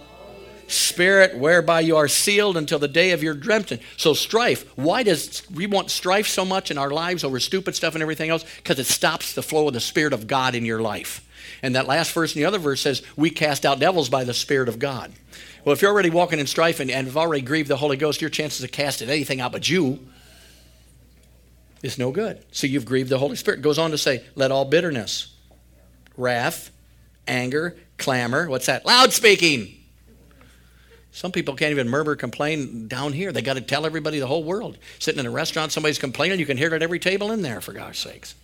Spirit 0.66 1.38
whereby 1.38 1.82
you 1.82 1.96
are 1.96 2.08
sealed 2.08 2.56
until 2.56 2.80
the 2.80 2.88
day 2.88 3.12
of 3.12 3.22
your 3.22 3.34
redemption. 3.34 3.78
So 3.96 4.12
strife. 4.12 4.66
Why 4.76 5.04
does 5.04 5.48
we 5.48 5.68
want 5.68 5.92
strife 5.92 6.26
so 6.26 6.44
much 6.44 6.72
in 6.72 6.78
our 6.78 6.90
lives 6.90 7.22
over 7.22 7.38
stupid 7.38 7.76
stuff 7.76 7.94
and 7.94 8.02
everything 8.02 8.30
else? 8.30 8.44
Because 8.56 8.80
it 8.80 8.86
stops 8.86 9.34
the 9.34 9.42
flow 9.44 9.68
of 9.68 9.74
the 9.74 9.80
Spirit 9.80 10.12
of 10.12 10.26
God 10.26 10.56
in 10.56 10.64
your 10.64 10.80
life. 10.80 11.24
And 11.62 11.76
that 11.76 11.86
last 11.86 12.10
verse 12.12 12.34
in 12.34 12.40
the 12.40 12.46
other 12.46 12.58
verse 12.58 12.80
says, 12.80 13.02
We 13.14 13.30
cast 13.30 13.64
out 13.64 13.78
devils 13.78 14.08
by 14.08 14.24
the 14.24 14.34
Spirit 14.34 14.68
of 14.68 14.80
God. 14.80 15.12
Well, 15.64 15.72
if 15.72 15.82
you're 15.82 15.92
already 15.92 16.10
walking 16.10 16.40
in 16.40 16.46
strife 16.46 16.80
and, 16.80 16.90
and 16.90 17.06
have 17.06 17.16
already 17.16 17.42
grieved 17.42 17.68
the 17.68 17.76
Holy 17.76 17.96
Ghost, 17.96 18.20
your 18.20 18.30
chances 18.30 18.64
of 18.64 18.72
casting 18.72 19.08
anything 19.08 19.40
out 19.40 19.52
but 19.52 19.68
you 19.68 20.00
is 21.82 21.98
no 21.98 22.10
good. 22.10 22.44
So 22.52 22.66
you've 22.66 22.84
grieved 22.84 23.10
the 23.10 23.18
Holy 23.18 23.36
Spirit. 23.36 23.60
It 23.60 23.62
goes 23.62 23.78
on 23.78 23.90
to 23.92 23.98
say, 23.98 24.24
Let 24.34 24.50
all 24.50 24.64
bitterness 24.64 25.34
wrath, 26.16 26.70
anger, 27.26 27.76
clamor. 27.96 28.48
What's 28.48 28.66
that? 28.66 28.84
Loud 28.84 29.12
speaking. 29.12 29.78
Some 31.10 31.30
people 31.30 31.54
can't 31.54 31.72
even 31.72 31.88
murmur, 31.90 32.16
complain 32.16 32.88
down 32.88 33.12
here. 33.12 33.32
They 33.32 33.42
got 33.42 33.54
to 33.54 33.60
tell 33.60 33.84
everybody, 33.84 34.18
the 34.18 34.26
whole 34.26 34.44
world. 34.44 34.78
Sitting 34.98 35.20
in 35.20 35.26
a 35.26 35.30
restaurant, 35.30 35.70
somebody's 35.70 35.98
complaining. 35.98 36.40
You 36.40 36.46
can 36.46 36.56
hear 36.56 36.68
it 36.68 36.72
at 36.72 36.82
every 36.82 36.98
table 36.98 37.30
in 37.32 37.42
there, 37.42 37.60
for 37.60 37.72
God's 37.72 37.98
sakes. 37.98 38.34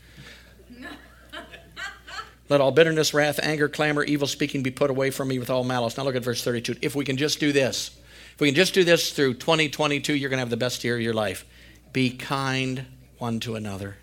Let 2.49 2.61
all 2.61 2.73
bitterness, 2.73 3.13
wrath, 3.13 3.39
anger, 3.43 3.69
clamor, 3.69 4.03
evil 4.03 4.27
speaking 4.27 4.63
be 4.63 4.71
put 4.71 4.91
away 4.91 5.11
from 5.11 5.29
me 5.29 5.39
with 5.39 5.51
all 5.51 5.65
malice. 5.65 5.97
Now 5.97 6.05
look 6.05 6.17
at 6.17 6.25
verse 6.25 6.43
32. 6.43 6.77
If 6.81 6.95
we 6.95 7.05
can 7.05 7.17
just 7.17 7.41
do 7.41 7.53
this, 7.53 7.91
if 8.35 8.41
we 8.41 8.49
can 8.49 8.55
just 8.55 8.73
do 8.73 8.85
this 8.85 9.13
through 9.13 9.35
2022, 9.35 10.15
you're 10.15 10.31
going 10.31 10.39
to 10.39 10.43
have 10.43 10.51
the 10.51 10.57
best 10.57 10.83
year 10.83 10.97
of 10.97 11.03
your 11.03 11.13
life. 11.13 11.45
Be 11.93 12.11
kind 12.11 12.87
one 13.19 13.41
to 13.41 13.57
another, 13.57 13.97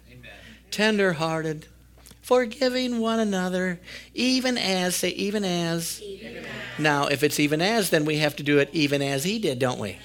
tender 0.70 1.14
hearted, 1.14 1.68
forgiving 2.22 3.00
one 3.00 3.20
another, 3.20 3.80
even 4.14 4.58
as, 4.58 4.96
say, 4.96 5.10
even 5.10 5.44
as. 5.44 6.02
even 6.02 6.38
as. 6.38 6.46
Now, 6.78 7.08
if 7.08 7.24
it's 7.24 7.40
even 7.40 7.62
as, 7.62 7.90
then 7.90 8.06
we 8.06 8.18
have 8.18 8.36
to 8.36 8.44
do 8.44 8.60
it 8.60 8.70
even 8.74 9.02
as 9.02 9.24
he 9.24 9.40
did, 9.40 9.58
don't 9.58 9.80
we? 9.80 9.98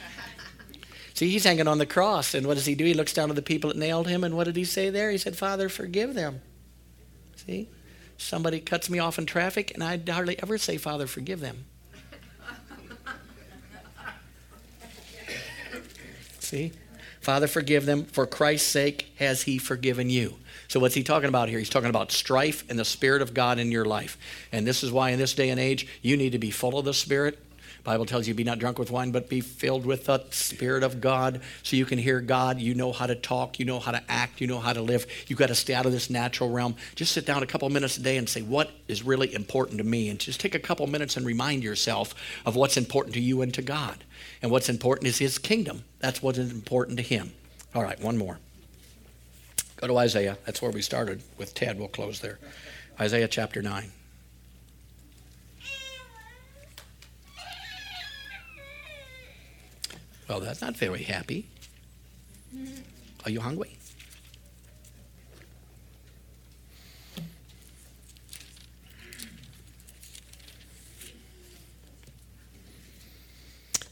See, 1.15 1.29
he's 1.29 1.45
hanging 1.45 1.69
on 1.69 1.79
the 1.79 1.87
cross, 1.87 2.33
and 2.33 2.47
what 2.47 2.55
does 2.55 2.67
he 2.67 2.75
do? 2.75 2.85
He 2.85 2.95
looks 2.95 3.13
down 3.13 3.29
at 3.29 3.37
the 3.37 3.43
people 3.43 3.69
that 3.69 3.77
nailed 3.77 4.07
him, 4.07 4.23
and 4.23 4.37
what 4.37 4.45
did 4.45 4.57
he 4.57 4.65
say 4.65 4.89
there? 4.91 5.11
He 5.11 5.19
said, 5.19 5.37
Father, 5.37 5.69
forgive 5.69 6.15
them. 6.15 6.41
See? 7.35 7.69
Somebody 8.21 8.61
cuts 8.61 8.91
me 8.91 8.99
off 8.99 9.19
in 9.19 9.25
traffic, 9.25 9.73
and 9.73 9.83
I 9.83 9.99
hardly 10.07 10.39
ever 10.43 10.59
say, 10.59 10.77
Father, 10.77 11.07
forgive 11.07 11.41
them. 11.41 11.65
See? 16.39 16.73
Father, 17.23 17.47
forgive 17.47 17.87
them. 17.87 18.05
For 18.05 18.27
Christ's 18.27 18.69
sake 18.69 19.11
has 19.19 19.45
he 19.45 19.57
forgiven 19.57 20.11
you. 20.11 20.37
So, 20.69 20.79
what's 20.79 20.95
he 20.95 21.03
talking 21.03 21.31
about 21.31 21.49
here? 21.49 21.59
He's 21.59 21.71
talking 21.71 21.89
about 21.89 22.13
strife 22.13 22.63
and 22.69 22.79
the 22.79 22.85
Spirit 22.85 23.23
of 23.23 23.33
God 23.33 23.59
in 23.59 23.73
your 23.73 23.87
life. 23.87 24.19
And 24.53 24.67
this 24.67 24.85
is 24.85 24.93
why, 24.93 25.11
in 25.11 25.19
this 25.19 25.33
day 25.33 25.49
and 25.49 25.59
age, 25.59 25.89
you 26.03 26.19
need 26.19 26.33
to 26.33 26.39
be 26.39 26.51
full 26.51 26.79
of 26.79 26.85
the 26.85 26.93
Spirit. 26.93 27.39
Bible 27.85 28.07
tells 28.07 28.29
you 28.29 28.35
be 28.35 28.45
not 28.45 28.59
drunk 28.59 28.79
with 28.79 28.91
wine, 28.91 29.11
but 29.11 29.29
be 29.29 29.41
filled 29.41 29.87
with 29.87 30.05
the 30.07 30.25
Spirit 30.31 30.83
of 30.83 31.01
God 31.01 31.41
so 31.63 31.77
you 31.77 31.87
can 31.87 31.99
hear 31.99 32.21
God. 32.21 32.61
You 32.61 32.75
know 32.75 32.93
how 32.93 33.07
to 33.07 33.15
talk, 33.15 33.59
you 33.59 33.65
know 33.65 33.79
how 33.79 33.93
to 33.93 34.03
act, 34.09 34.41
you 34.41 34.47
know 34.47 34.59
how 34.59 34.73
to 34.73 34.83
live. 34.83 35.07
You've 35.27 35.39
got 35.39 35.49
to 35.49 35.55
stay 35.55 35.75
out 35.75 35.87
of 35.87 35.93
this 35.93 36.11
natural 36.11 36.51
realm. 36.51 36.77
Just 36.95 37.13
sit 37.13 37.27
down 37.27 37.43
a 37.43 37.47
couple 37.47 37.69
minutes 37.71 37.97
a 37.97 38.03
day 38.03 38.17
and 38.17 38.29
say, 38.29 38.43
What 38.43 38.71
is 38.89 39.03
really 39.03 39.35
important 39.35 39.79
to 39.79 39.85
me? 39.85 40.09
And 40.09 40.19
just 40.19 40.41
take 40.41 40.55
a 40.55 40.59
couple 40.59 40.87
minutes 40.87 41.17
and 41.17 41.25
remind 41.25 41.63
yourself 41.63 42.15
of 42.45 42.57
what's 42.57 42.77
important 42.77 43.15
to 43.15 43.21
you 43.21 43.43
and 43.43 43.53
to 43.55 43.63
God. 43.63 44.05
And 44.43 44.51
what's 44.51 44.69
important 44.69 45.09
is 45.09 45.19
His 45.19 45.39
kingdom. 45.39 45.85
That's 46.01 46.23
what 46.23 46.37
is 46.37 46.51
important 46.51 46.99
to 46.99 47.03
Him. 47.03 47.33
All 47.75 47.83
right, 47.83 48.01
one 48.01 48.17
more. 48.17 48.39
Go 49.77 49.87
to 49.87 49.97
Isaiah. 49.97 50.37
That's 50.45 50.61
where 50.61 50.71
we 50.71 50.83
started 50.83 51.23
with 51.39 51.55
Ted. 51.55 51.79
We'll 51.79 51.89
close 51.89 52.21
there. 52.21 52.39
Isaiah 53.01 53.29
chapter 53.29 53.63
9. 53.63 53.91
Well, 60.31 60.39
that's 60.39 60.61
not 60.61 60.77
very 60.77 61.03
happy. 61.03 61.49
Are 63.25 63.31
you 63.33 63.41
hungry? 63.41 63.77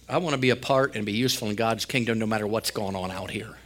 I 0.08 0.18
want 0.18 0.34
to 0.34 0.38
be 0.38 0.50
a 0.50 0.56
part 0.56 0.94
and 0.94 1.04
be 1.04 1.10
useful 1.10 1.50
in 1.50 1.56
God's 1.56 1.84
kingdom 1.84 2.20
no 2.20 2.26
matter 2.26 2.46
what's 2.46 2.70
going 2.70 2.94
on 2.94 3.10
out 3.10 3.32
here. 3.32 3.56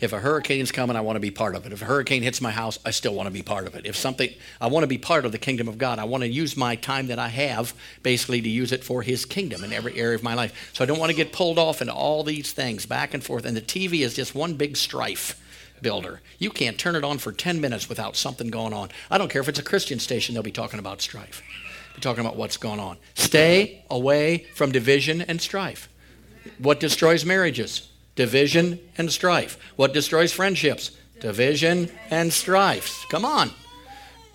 If 0.00 0.12
a 0.12 0.20
hurricane's 0.20 0.72
coming, 0.72 0.96
I 0.96 1.00
want 1.00 1.16
to 1.16 1.20
be 1.20 1.30
part 1.30 1.54
of 1.54 1.64
it. 1.66 1.72
If 1.72 1.82
a 1.82 1.86
hurricane 1.86 2.22
hits 2.22 2.40
my 2.40 2.50
house, 2.50 2.78
I 2.84 2.90
still 2.90 3.14
want 3.14 3.26
to 3.28 3.32
be 3.32 3.42
part 3.42 3.66
of 3.66 3.74
it. 3.74 3.86
If 3.86 3.96
something, 3.96 4.30
I 4.60 4.66
want 4.66 4.82
to 4.82 4.88
be 4.88 4.98
part 4.98 5.24
of 5.24 5.32
the 5.32 5.38
kingdom 5.38 5.68
of 5.68 5.78
God. 5.78 5.98
I 5.98 6.04
want 6.04 6.22
to 6.22 6.28
use 6.28 6.56
my 6.56 6.76
time 6.76 7.06
that 7.06 7.18
I 7.18 7.28
have 7.28 7.74
basically 8.02 8.42
to 8.42 8.48
use 8.48 8.72
it 8.72 8.84
for 8.84 9.02
His 9.02 9.24
kingdom 9.24 9.64
in 9.64 9.72
every 9.72 9.98
area 9.98 10.14
of 10.14 10.22
my 10.22 10.34
life. 10.34 10.70
So 10.74 10.84
I 10.84 10.86
don't 10.86 10.98
want 10.98 11.10
to 11.10 11.16
get 11.16 11.32
pulled 11.32 11.58
off 11.58 11.80
into 11.80 11.94
all 11.94 12.22
these 12.22 12.52
things 12.52 12.86
back 12.86 13.14
and 13.14 13.24
forth. 13.24 13.46
And 13.46 13.56
the 13.56 13.62
TV 13.62 14.00
is 14.00 14.14
just 14.14 14.34
one 14.34 14.54
big 14.54 14.76
strife 14.76 15.40
builder. 15.80 16.20
You 16.38 16.50
can't 16.50 16.78
turn 16.78 16.96
it 16.96 17.04
on 17.04 17.18
for 17.18 17.32
10 17.32 17.60
minutes 17.60 17.88
without 17.88 18.16
something 18.16 18.48
going 18.48 18.72
on. 18.72 18.90
I 19.10 19.18
don't 19.18 19.30
care 19.30 19.42
if 19.42 19.48
it's 19.48 19.58
a 19.58 19.64
Christian 19.64 19.98
station, 19.98 20.34
they'll 20.34 20.42
be 20.42 20.52
talking 20.52 20.78
about 20.78 21.00
strife. 21.00 21.42
Be 21.94 22.00
talking 22.00 22.24
about 22.24 22.36
what's 22.36 22.58
going 22.58 22.80
on. 22.80 22.98
Stay 23.14 23.82
away 23.90 24.46
from 24.54 24.72
division 24.72 25.22
and 25.22 25.40
strife. 25.40 25.88
What 26.58 26.80
destroys 26.80 27.24
marriages? 27.24 27.88
Division 28.16 28.80
and 28.96 29.12
strife. 29.12 29.58
What 29.76 29.92
destroys 29.92 30.32
friendships? 30.32 30.90
Division 31.20 31.90
and 32.10 32.32
strife. 32.32 33.04
Come 33.10 33.24
on. 33.24 33.50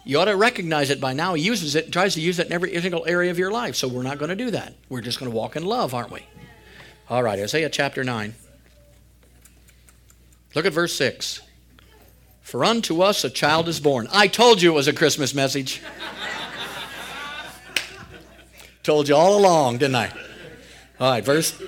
You 0.04 0.20
ought 0.20 0.26
to 0.26 0.36
recognize 0.36 0.90
it 0.90 1.02
by 1.02 1.14
now. 1.14 1.34
He 1.34 1.44
uses 1.44 1.76
it, 1.76 1.92
tries 1.92 2.14
to 2.14 2.22
use 2.22 2.40
it 2.40 2.48
in 2.48 2.54
every 2.54 2.80
single 2.80 3.06
area 3.06 3.30
of 3.30 3.38
your 3.38 3.52
life. 3.52 3.76
So 3.76 3.88
we're 3.88 4.04
not 4.04 4.20
going 4.20 4.30
to 4.30 4.36
do 4.36 4.52
that. 4.52 4.76
We're 4.88 5.02
just 5.02 5.20
going 5.20 5.32
to 5.32 5.36
walk 5.36 5.56
in 5.56 5.66
love, 5.66 5.94
aren't 5.94 6.12
we? 6.12 6.26
All 7.10 7.22
right, 7.22 7.40
Isaiah 7.40 7.70
chapter 7.70 8.04
9. 8.04 8.34
Look 10.56 10.66
at 10.66 10.74
verse 10.74 10.94
6. 10.96 11.42
For 12.42 12.66
unto 12.66 13.02
us 13.02 13.24
a 13.24 13.30
child 13.30 13.68
is 13.68 13.80
born. 13.80 14.08
I 14.12 14.28
told 14.28 14.62
you 14.62 14.72
it 14.72 14.76
was 14.76 14.88
a 14.88 14.94
Christmas 14.94 15.34
message. 15.34 15.82
told 18.84 19.08
you 19.08 19.16
all 19.16 19.40
along, 19.40 19.80
didn't 19.80 19.96
I? 19.96 20.12
All 21.00 21.12
right, 21.12 21.24
verse 21.24 21.62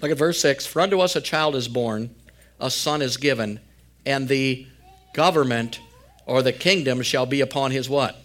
Look 0.00 0.10
at 0.10 0.18
verse 0.18 0.40
6. 0.40 0.66
For 0.66 0.80
unto 0.80 1.00
us 1.00 1.14
a 1.14 1.20
child 1.20 1.54
is 1.54 1.68
born, 1.68 2.14
a 2.58 2.70
son 2.70 3.02
is 3.02 3.16
given, 3.18 3.60
and 4.06 4.28
the 4.28 4.66
government 5.12 5.80
or 6.24 6.42
the 6.42 6.52
kingdom 6.52 7.02
shall 7.02 7.26
be 7.26 7.40
upon 7.40 7.70
his 7.70 7.88
what? 7.88 8.16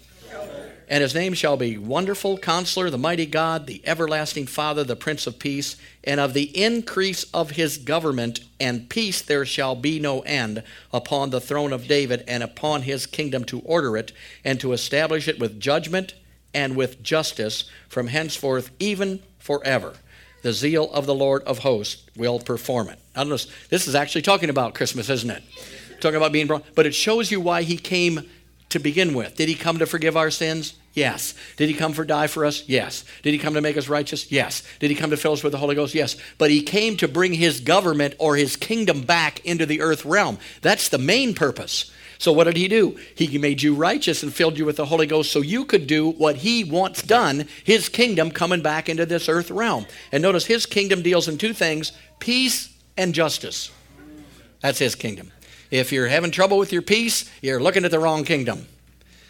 And 0.87 1.01
his 1.01 1.15
name 1.15 1.33
shall 1.33 1.57
be 1.57 1.79
Wonderful 1.79 2.37
Counselor, 2.37 2.91
the 2.91 2.97
Mighty 2.99 3.25
God, 3.25 3.65
the 3.65 3.81
Everlasting 3.85 4.45
Father, 4.45 4.83
the 4.83 4.95
Prince 4.95 5.25
of 5.25 5.39
Peace. 5.39 5.77
And 6.03 6.19
of 6.19 6.35
the 6.35 6.55
increase 6.55 7.23
of 7.33 7.51
his 7.51 7.79
government 7.79 8.41
and 8.59 8.87
peace 8.87 9.23
there 9.23 9.45
shall 9.45 9.75
be 9.75 9.99
no 9.99 10.21
end 10.21 10.61
upon 10.93 11.31
the 11.31 11.41
throne 11.41 11.73
of 11.73 11.87
David 11.87 12.23
and 12.27 12.43
upon 12.43 12.83
his 12.83 13.07
kingdom 13.07 13.45
to 13.45 13.61
order 13.61 13.97
it 13.97 14.11
and 14.43 14.59
to 14.59 14.73
establish 14.73 15.27
it 15.27 15.39
with 15.39 15.59
judgment 15.59 16.13
and 16.53 16.75
with 16.75 17.01
justice 17.01 17.63
from 17.89 18.07
henceforth 18.07 18.69
even 18.79 19.23
forever 19.39 19.95
the 20.45 20.53
zeal 20.53 20.91
of 20.93 21.07
the 21.07 21.15
Lord 21.15 21.41
of 21.45 21.57
hosts 21.57 22.03
will 22.15 22.37
perform 22.37 22.87
it. 22.89 22.99
Know, 23.15 23.35
this 23.69 23.87
is 23.87 23.95
actually 23.95 24.21
talking 24.21 24.51
about 24.51 24.75
Christmas, 24.75 25.09
isn't 25.09 25.31
it? 25.31 25.41
Talking 25.99 26.17
about 26.17 26.31
being 26.31 26.45
brought, 26.45 26.63
but 26.75 26.85
it 26.85 26.93
shows 26.93 27.31
you 27.31 27.41
why 27.41 27.63
he 27.63 27.77
came 27.77 28.29
to 28.75 28.79
begin 28.79 29.13
with. 29.13 29.35
Did 29.35 29.47
he 29.47 29.55
come 29.55 29.77
to 29.77 29.85
forgive 29.85 30.17
our 30.17 30.29
sins? 30.29 30.75
Yes. 30.93 31.33
Did 31.55 31.69
he 31.69 31.75
come 31.75 31.93
for 31.93 32.03
die 32.03 32.27
for 32.27 32.43
us? 32.43 32.67
Yes. 32.67 33.05
Did 33.23 33.31
he 33.31 33.39
come 33.39 33.53
to 33.53 33.61
make 33.61 33.77
us 33.77 33.87
righteous? 33.87 34.29
Yes. 34.29 34.63
Did 34.79 34.89
he 34.89 34.97
come 34.97 35.11
to 35.11 35.17
fill 35.17 35.31
us 35.31 35.43
with 35.43 35.53
the 35.53 35.57
Holy 35.57 35.75
Ghost? 35.75 35.95
Yes. 35.95 36.17
But 36.37 36.51
he 36.51 36.61
came 36.61 36.97
to 36.97 37.07
bring 37.07 37.33
his 37.33 37.61
government 37.61 38.15
or 38.19 38.35
his 38.35 38.57
kingdom 38.57 39.03
back 39.03 39.39
into 39.45 39.65
the 39.65 39.79
earth 39.79 40.03
realm. 40.03 40.39
That's 40.61 40.89
the 40.89 40.97
main 40.97 41.33
purpose. 41.33 41.89
So, 42.17 42.33
what 42.33 42.45
did 42.45 42.57
he 42.57 42.67
do? 42.67 42.97
He 43.15 43.37
made 43.37 43.61
you 43.61 43.75
righteous 43.75 44.23
and 44.23 44.33
filled 44.33 44.57
you 44.57 44.65
with 44.65 44.75
the 44.75 44.85
Holy 44.85 45.07
Ghost 45.07 45.31
so 45.31 45.39
you 45.39 45.63
could 45.63 45.87
do 45.87 46.11
what 46.11 46.37
he 46.37 46.65
wants 46.65 47.01
done, 47.01 47.47
his 47.63 47.87
kingdom 47.87 48.29
coming 48.29 48.61
back 48.61 48.89
into 48.89 49.05
this 49.05 49.29
earth 49.29 49.51
realm. 49.51 49.85
And 50.11 50.21
notice 50.21 50.45
his 50.45 50.65
kingdom 50.65 51.01
deals 51.01 51.29
in 51.29 51.37
two 51.37 51.53
things 51.53 51.93
peace 52.19 52.73
and 52.97 53.13
justice. 53.13 53.71
That's 54.61 54.79
his 54.79 54.95
kingdom. 54.95 55.31
If 55.71 55.91
you're 55.91 56.07
having 56.07 56.31
trouble 56.31 56.57
with 56.57 56.71
your 56.71 56.81
peace, 56.81 57.29
you're 57.41 57.61
looking 57.61 57.85
at 57.85 57.91
the 57.91 57.99
wrong 57.99 58.23
kingdom. 58.23 58.67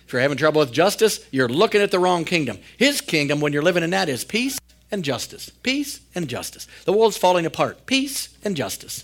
If 0.06 0.14
you're 0.14 0.22
having 0.22 0.38
trouble 0.38 0.60
with 0.60 0.72
justice, 0.72 1.26
you're 1.32 1.50
looking 1.50 1.82
at 1.82 1.92
the 1.92 2.00
wrong 2.00 2.26
kingdom. 2.26 2.60
His 2.78 3.02
kingdom, 3.02 3.40
when 3.40 3.54
you're 3.54 3.64
living 3.64 3.84
in 3.84 3.90
that, 3.92 4.10
is 4.10 4.24
peace 4.24 4.60
and 4.92 5.04
justice. 5.04 5.50
Peace 5.50 6.00
and 6.14 6.28
justice. 6.28 6.68
The 6.86 6.94
world's 6.94 7.18
falling 7.18 7.46
apart. 7.46 7.86
Peace 7.86 8.30
and 8.44 8.56
justice. 8.56 9.04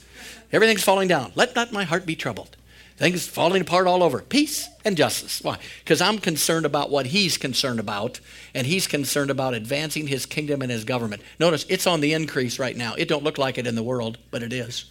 Everything's 0.52 0.84
falling 0.84 1.08
down. 1.08 1.32
Let 1.36 1.56
not 1.56 1.72
my 1.72 1.86
heart 1.86 2.06
be 2.06 2.16
troubled. 2.16 2.56
Things 2.98 3.28
falling 3.28 3.64
apart 3.64 3.88
all 3.88 4.04
over. 4.04 4.22
Peace 4.22 4.70
and 4.86 4.96
justice. 4.96 5.42
Why? 5.42 5.58
Because 5.80 6.02
I'm 6.02 6.20
concerned 6.20 6.68
about 6.68 6.92
what 6.92 7.08
he's 7.08 7.36
concerned 7.36 7.80
about, 7.80 8.20
and 8.54 8.68
he's 8.68 8.86
concerned 8.86 9.32
about 9.32 9.56
advancing 9.56 10.06
his 10.06 10.28
kingdom 10.28 10.62
and 10.62 10.70
his 10.70 10.84
government. 10.84 11.24
Notice 11.40 11.66
it's 11.68 11.88
on 11.88 12.02
the 12.02 12.14
increase 12.14 12.60
right 12.60 12.78
now. 12.78 12.94
It 12.94 13.08
don't 13.08 13.24
look 13.24 13.40
like 13.40 13.58
it 13.58 13.66
in 13.66 13.74
the 13.74 13.82
world, 13.82 14.20
but 14.30 14.44
it 14.44 14.54
is. 14.54 14.86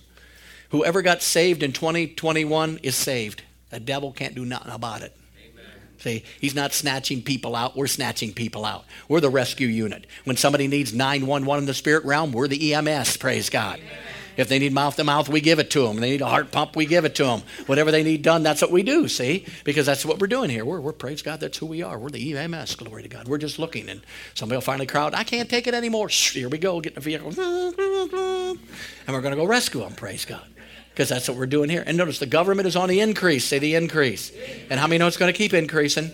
Whoever 0.70 1.02
got 1.02 1.22
saved 1.22 1.62
in 1.62 1.72
2021 1.72 2.80
is 2.82 2.96
saved. 2.96 3.42
The 3.70 3.80
devil 3.80 4.12
can't 4.12 4.34
do 4.34 4.44
nothing 4.44 4.72
about 4.72 5.02
it. 5.02 5.16
See, 5.98 6.24
he's 6.40 6.54
not 6.54 6.72
snatching 6.72 7.20
people 7.20 7.54
out. 7.54 7.76
We're 7.76 7.86
snatching 7.86 8.32
people 8.32 8.64
out. 8.64 8.84
We're 9.06 9.20
the 9.20 9.28
rescue 9.28 9.66
unit. 9.66 10.06
When 10.24 10.36
somebody 10.36 10.66
needs 10.66 10.94
911 10.94 11.64
in 11.64 11.66
the 11.66 11.74
spirit 11.74 12.04
realm, 12.06 12.32
we're 12.32 12.48
the 12.48 12.72
EMS, 12.72 13.18
praise 13.18 13.50
God. 13.50 13.80
Amen. 13.80 13.98
If 14.38 14.48
they 14.48 14.58
need 14.58 14.72
mouth 14.72 14.96
to 14.96 15.04
mouth, 15.04 15.28
we 15.28 15.42
give 15.42 15.58
it 15.58 15.70
to 15.72 15.82
them. 15.82 15.96
If 15.96 16.00
they 16.00 16.10
need 16.12 16.22
a 16.22 16.26
heart 16.26 16.50
pump, 16.50 16.74
we 16.74 16.86
give 16.86 17.04
it 17.04 17.14
to 17.16 17.24
them. 17.24 17.42
Whatever 17.66 17.90
they 17.90 18.02
need 18.02 18.22
done, 18.22 18.42
that's 18.42 18.62
what 18.62 18.70
we 18.70 18.82
do, 18.82 19.08
see? 19.08 19.44
Because 19.64 19.84
that's 19.84 20.06
what 20.06 20.18
we're 20.18 20.28
doing 20.28 20.48
here. 20.48 20.64
We're, 20.64 20.80
we're 20.80 20.92
praise 20.92 21.20
God, 21.20 21.40
that's 21.40 21.58
who 21.58 21.66
we 21.66 21.82
are. 21.82 21.98
We're 21.98 22.08
the 22.08 22.34
EMS, 22.34 22.76
glory 22.76 23.02
to 23.02 23.08
God. 23.10 23.28
We're 23.28 23.36
just 23.36 23.58
looking, 23.58 23.90
and 23.90 24.00
somebody 24.32 24.56
will 24.56 24.62
finally 24.62 24.86
crowd, 24.86 25.12
I 25.12 25.24
can't 25.24 25.50
take 25.50 25.66
it 25.66 25.74
anymore. 25.74 26.08
Shh, 26.08 26.32
here 26.32 26.48
we 26.48 26.56
go, 26.56 26.80
get 26.80 26.92
in 26.92 26.94
the 26.94 27.00
vehicle. 27.00 27.34
And 29.06 29.14
we're 29.14 29.22
going 29.22 29.34
to 29.34 29.40
go 29.40 29.46
rescue 29.46 29.80
them, 29.80 29.92
praise 29.92 30.24
God 30.24 30.44
because 30.90 31.08
that's 31.08 31.28
what 31.28 31.36
we're 31.38 31.46
doing 31.46 31.70
here. 31.70 31.82
And 31.86 31.96
notice 31.96 32.18
the 32.18 32.26
government 32.26 32.66
is 32.68 32.76
on 32.76 32.88
the 32.88 33.00
increase. 33.00 33.44
Say 33.44 33.58
the 33.58 33.74
increase. 33.74 34.32
And 34.68 34.78
how 34.78 34.86
many 34.86 34.98
know 34.98 35.06
it's 35.06 35.16
going 35.16 35.32
to 35.32 35.36
keep 35.36 35.54
increasing? 35.54 36.10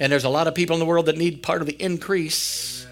And 0.00 0.12
there's 0.12 0.24
a 0.24 0.28
lot 0.28 0.46
of 0.46 0.54
people 0.54 0.74
in 0.74 0.80
the 0.80 0.86
world 0.86 1.06
that 1.06 1.16
need 1.16 1.42
part 1.42 1.60
of 1.60 1.66
the 1.66 1.80
increase. 1.80 2.86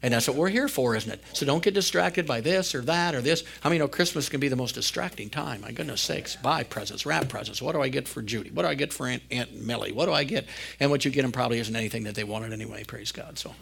And 0.00 0.14
that's 0.14 0.28
what 0.28 0.36
we're 0.36 0.48
here 0.48 0.68
for, 0.68 0.94
isn't 0.94 1.10
it? 1.10 1.20
So 1.32 1.44
don't 1.44 1.62
get 1.62 1.74
distracted 1.74 2.24
by 2.24 2.40
this 2.40 2.74
or 2.74 2.82
that 2.82 3.16
or 3.16 3.20
this. 3.20 3.42
How 3.62 3.68
many 3.68 3.80
know 3.80 3.88
Christmas 3.88 4.28
can 4.28 4.38
be 4.38 4.46
the 4.46 4.54
most 4.54 4.76
distracting 4.76 5.28
time? 5.28 5.62
My 5.62 5.72
goodness 5.72 6.00
sakes. 6.00 6.36
Buy 6.36 6.62
presents, 6.62 7.04
wrap 7.04 7.28
presents. 7.28 7.60
What 7.60 7.72
do 7.72 7.82
I 7.82 7.88
get 7.88 8.06
for 8.06 8.22
Judy? 8.22 8.50
What 8.50 8.62
do 8.62 8.68
I 8.68 8.74
get 8.74 8.92
for 8.92 9.08
Aunt, 9.08 9.24
Aunt 9.32 9.60
Millie? 9.60 9.90
What 9.90 10.06
do 10.06 10.12
I 10.12 10.22
get? 10.22 10.46
And 10.78 10.92
what 10.92 11.04
you 11.04 11.10
get 11.10 11.22
them 11.22 11.32
probably 11.32 11.58
isn't 11.58 11.74
anything 11.74 12.04
that 12.04 12.14
they 12.14 12.22
wanted 12.22 12.52
anyway, 12.52 12.84
praise 12.84 13.10
God. 13.10 13.38
So 13.38 13.52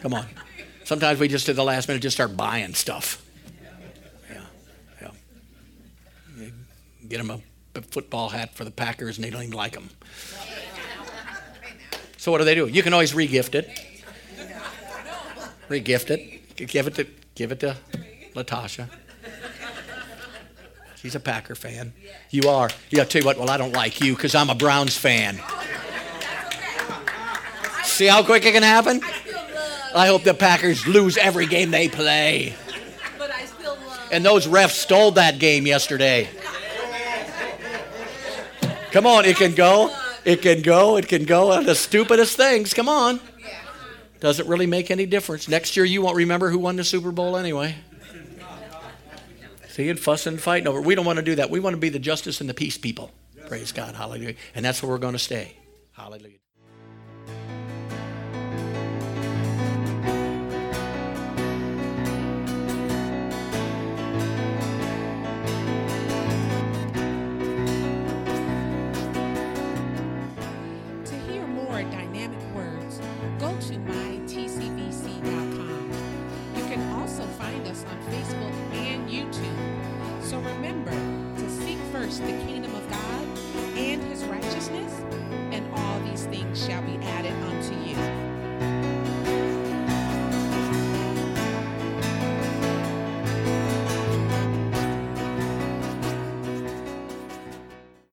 come 0.00 0.14
on. 0.14 0.26
Sometimes 0.84 1.18
we 1.18 1.26
just 1.26 1.48
at 1.48 1.56
the 1.56 1.64
last 1.64 1.88
minute 1.88 2.00
just 2.00 2.16
start 2.16 2.36
buying 2.36 2.74
stuff. 2.74 3.20
Yeah, 4.30 4.40
yeah. 5.02 5.10
Get 7.08 7.18
them 7.18 7.30
a 7.30 7.80
football 7.82 8.28
hat 8.28 8.54
for 8.54 8.64
the 8.64 8.70
Packers 8.70 9.16
and 9.16 9.24
they 9.24 9.30
don't 9.30 9.42
even 9.42 9.54
like 9.54 9.72
them. 9.72 9.90
So 12.16 12.30
what 12.32 12.38
do 12.38 12.44
they 12.44 12.54
do? 12.54 12.66
You 12.66 12.82
can 12.82 12.92
always 12.92 13.12
regift 13.12 13.54
it. 13.54 13.68
Regift 15.68 16.10
it. 16.10 16.56
Give 16.56 16.86
it 16.86 16.94
to 16.94 17.06
give 17.34 17.52
it 17.52 17.60
to 17.60 17.76
Latasha. 18.34 18.88
She's 20.96 21.14
a 21.14 21.20
Packer 21.20 21.54
fan. 21.54 21.92
You 22.30 22.48
are. 22.48 22.70
Yeah, 22.88 23.02
I'll 23.02 23.06
tell 23.06 23.20
you 23.20 23.26
what, 23.26 23.38
well, 23.38 23.50
I 23.50 23.58
don't 23.58 23.72
like 23.72 24.00
you 24.00 24.14
because 24.14 24.34
I'm 24.34 24.48
a 24.48 24.54
Browns 24.54 24.96
fan. 24.96 25.38
See 27.82 28.06
how 28.06 28.22
quick 28.22 28.46
it 28.46 28.52
can 28.52 28.62
happen? 28.62 29.02
I 29.94 30.06
hope 30.06 30.24
the 30.24 30.32
Packers 30.32 30.86
lose 30.86 31.18
every 31.18 31.46
game 31.46 31.70
they 31.70 31.88
play. 31.88 32.54
And 34.10 34.24
those 34.24 34.46
refs 34.46 34.70
stole 34.70 35.10
that 35.12 35.38
game 35.38 35.66
yesterday. 35.66 36.28
Come 38.94 39.08
on, 39.08 39.24
it 39.24 39.36
can 39.36 39.56
go. 39.56 39.92
It 40.24 40.40
can 40.40 40.62
go. 40.62 40.96
It 40.96 41.08
can 41.08 41.24
go. 41.24 41.60
The 41.60 41.74
stupidest 41.74 42.36
things. 42.36 42.72
Come 42.72 42.88
on. 42.88 43.18
Doesn't 44.20 44.46
really 44.46 44.66
make 44.66 44.88
any 44.92 45.04
difference. 45.04 45.48
Next 45.48 45.76
year, 45.76 45.84
you 45.84 46.00
won't 46.00 46.14
remember 46.14 46.48
who 46.48 46.60
won 46.60 46.76
the 46.76 46.84
Super 46.84 47.10
Bowl 47.10 47.36
anyway. 47.36 47.74
See, 49.66 49.88
and 49.90 49.98
fussing 49.98 50.34
and 50.34 50.40
fighting 50.40 50.68
over. 50.68 50.80
We 50.80 50.94
don't 50.94 51.04
want 51.04 51.16
to 51.16 51.24
do 51.24 51.34
that. 51.34 51.50
We 51.50 51.58
want 51.58 51.74
to 51.74 51.80
be 51.80 51.88
the 51.88 51.98
justice 51.98 52.40
and 52.40 52.48
the 52.48 52.54
peace 52.54 52.78
people. 52.78 53.10
Praise 53.48 53.72
God. 53.72 53.96
Hallelujah. 53.96 54.36
And 54.54 54.64
that's 54.64 54.80
where 54.80 54.92
we're 54.92 54.98
going 54.98 55.14
to 55.14 55.18
stay. 55.18 55.56
Hallelujah. 55.94 56.38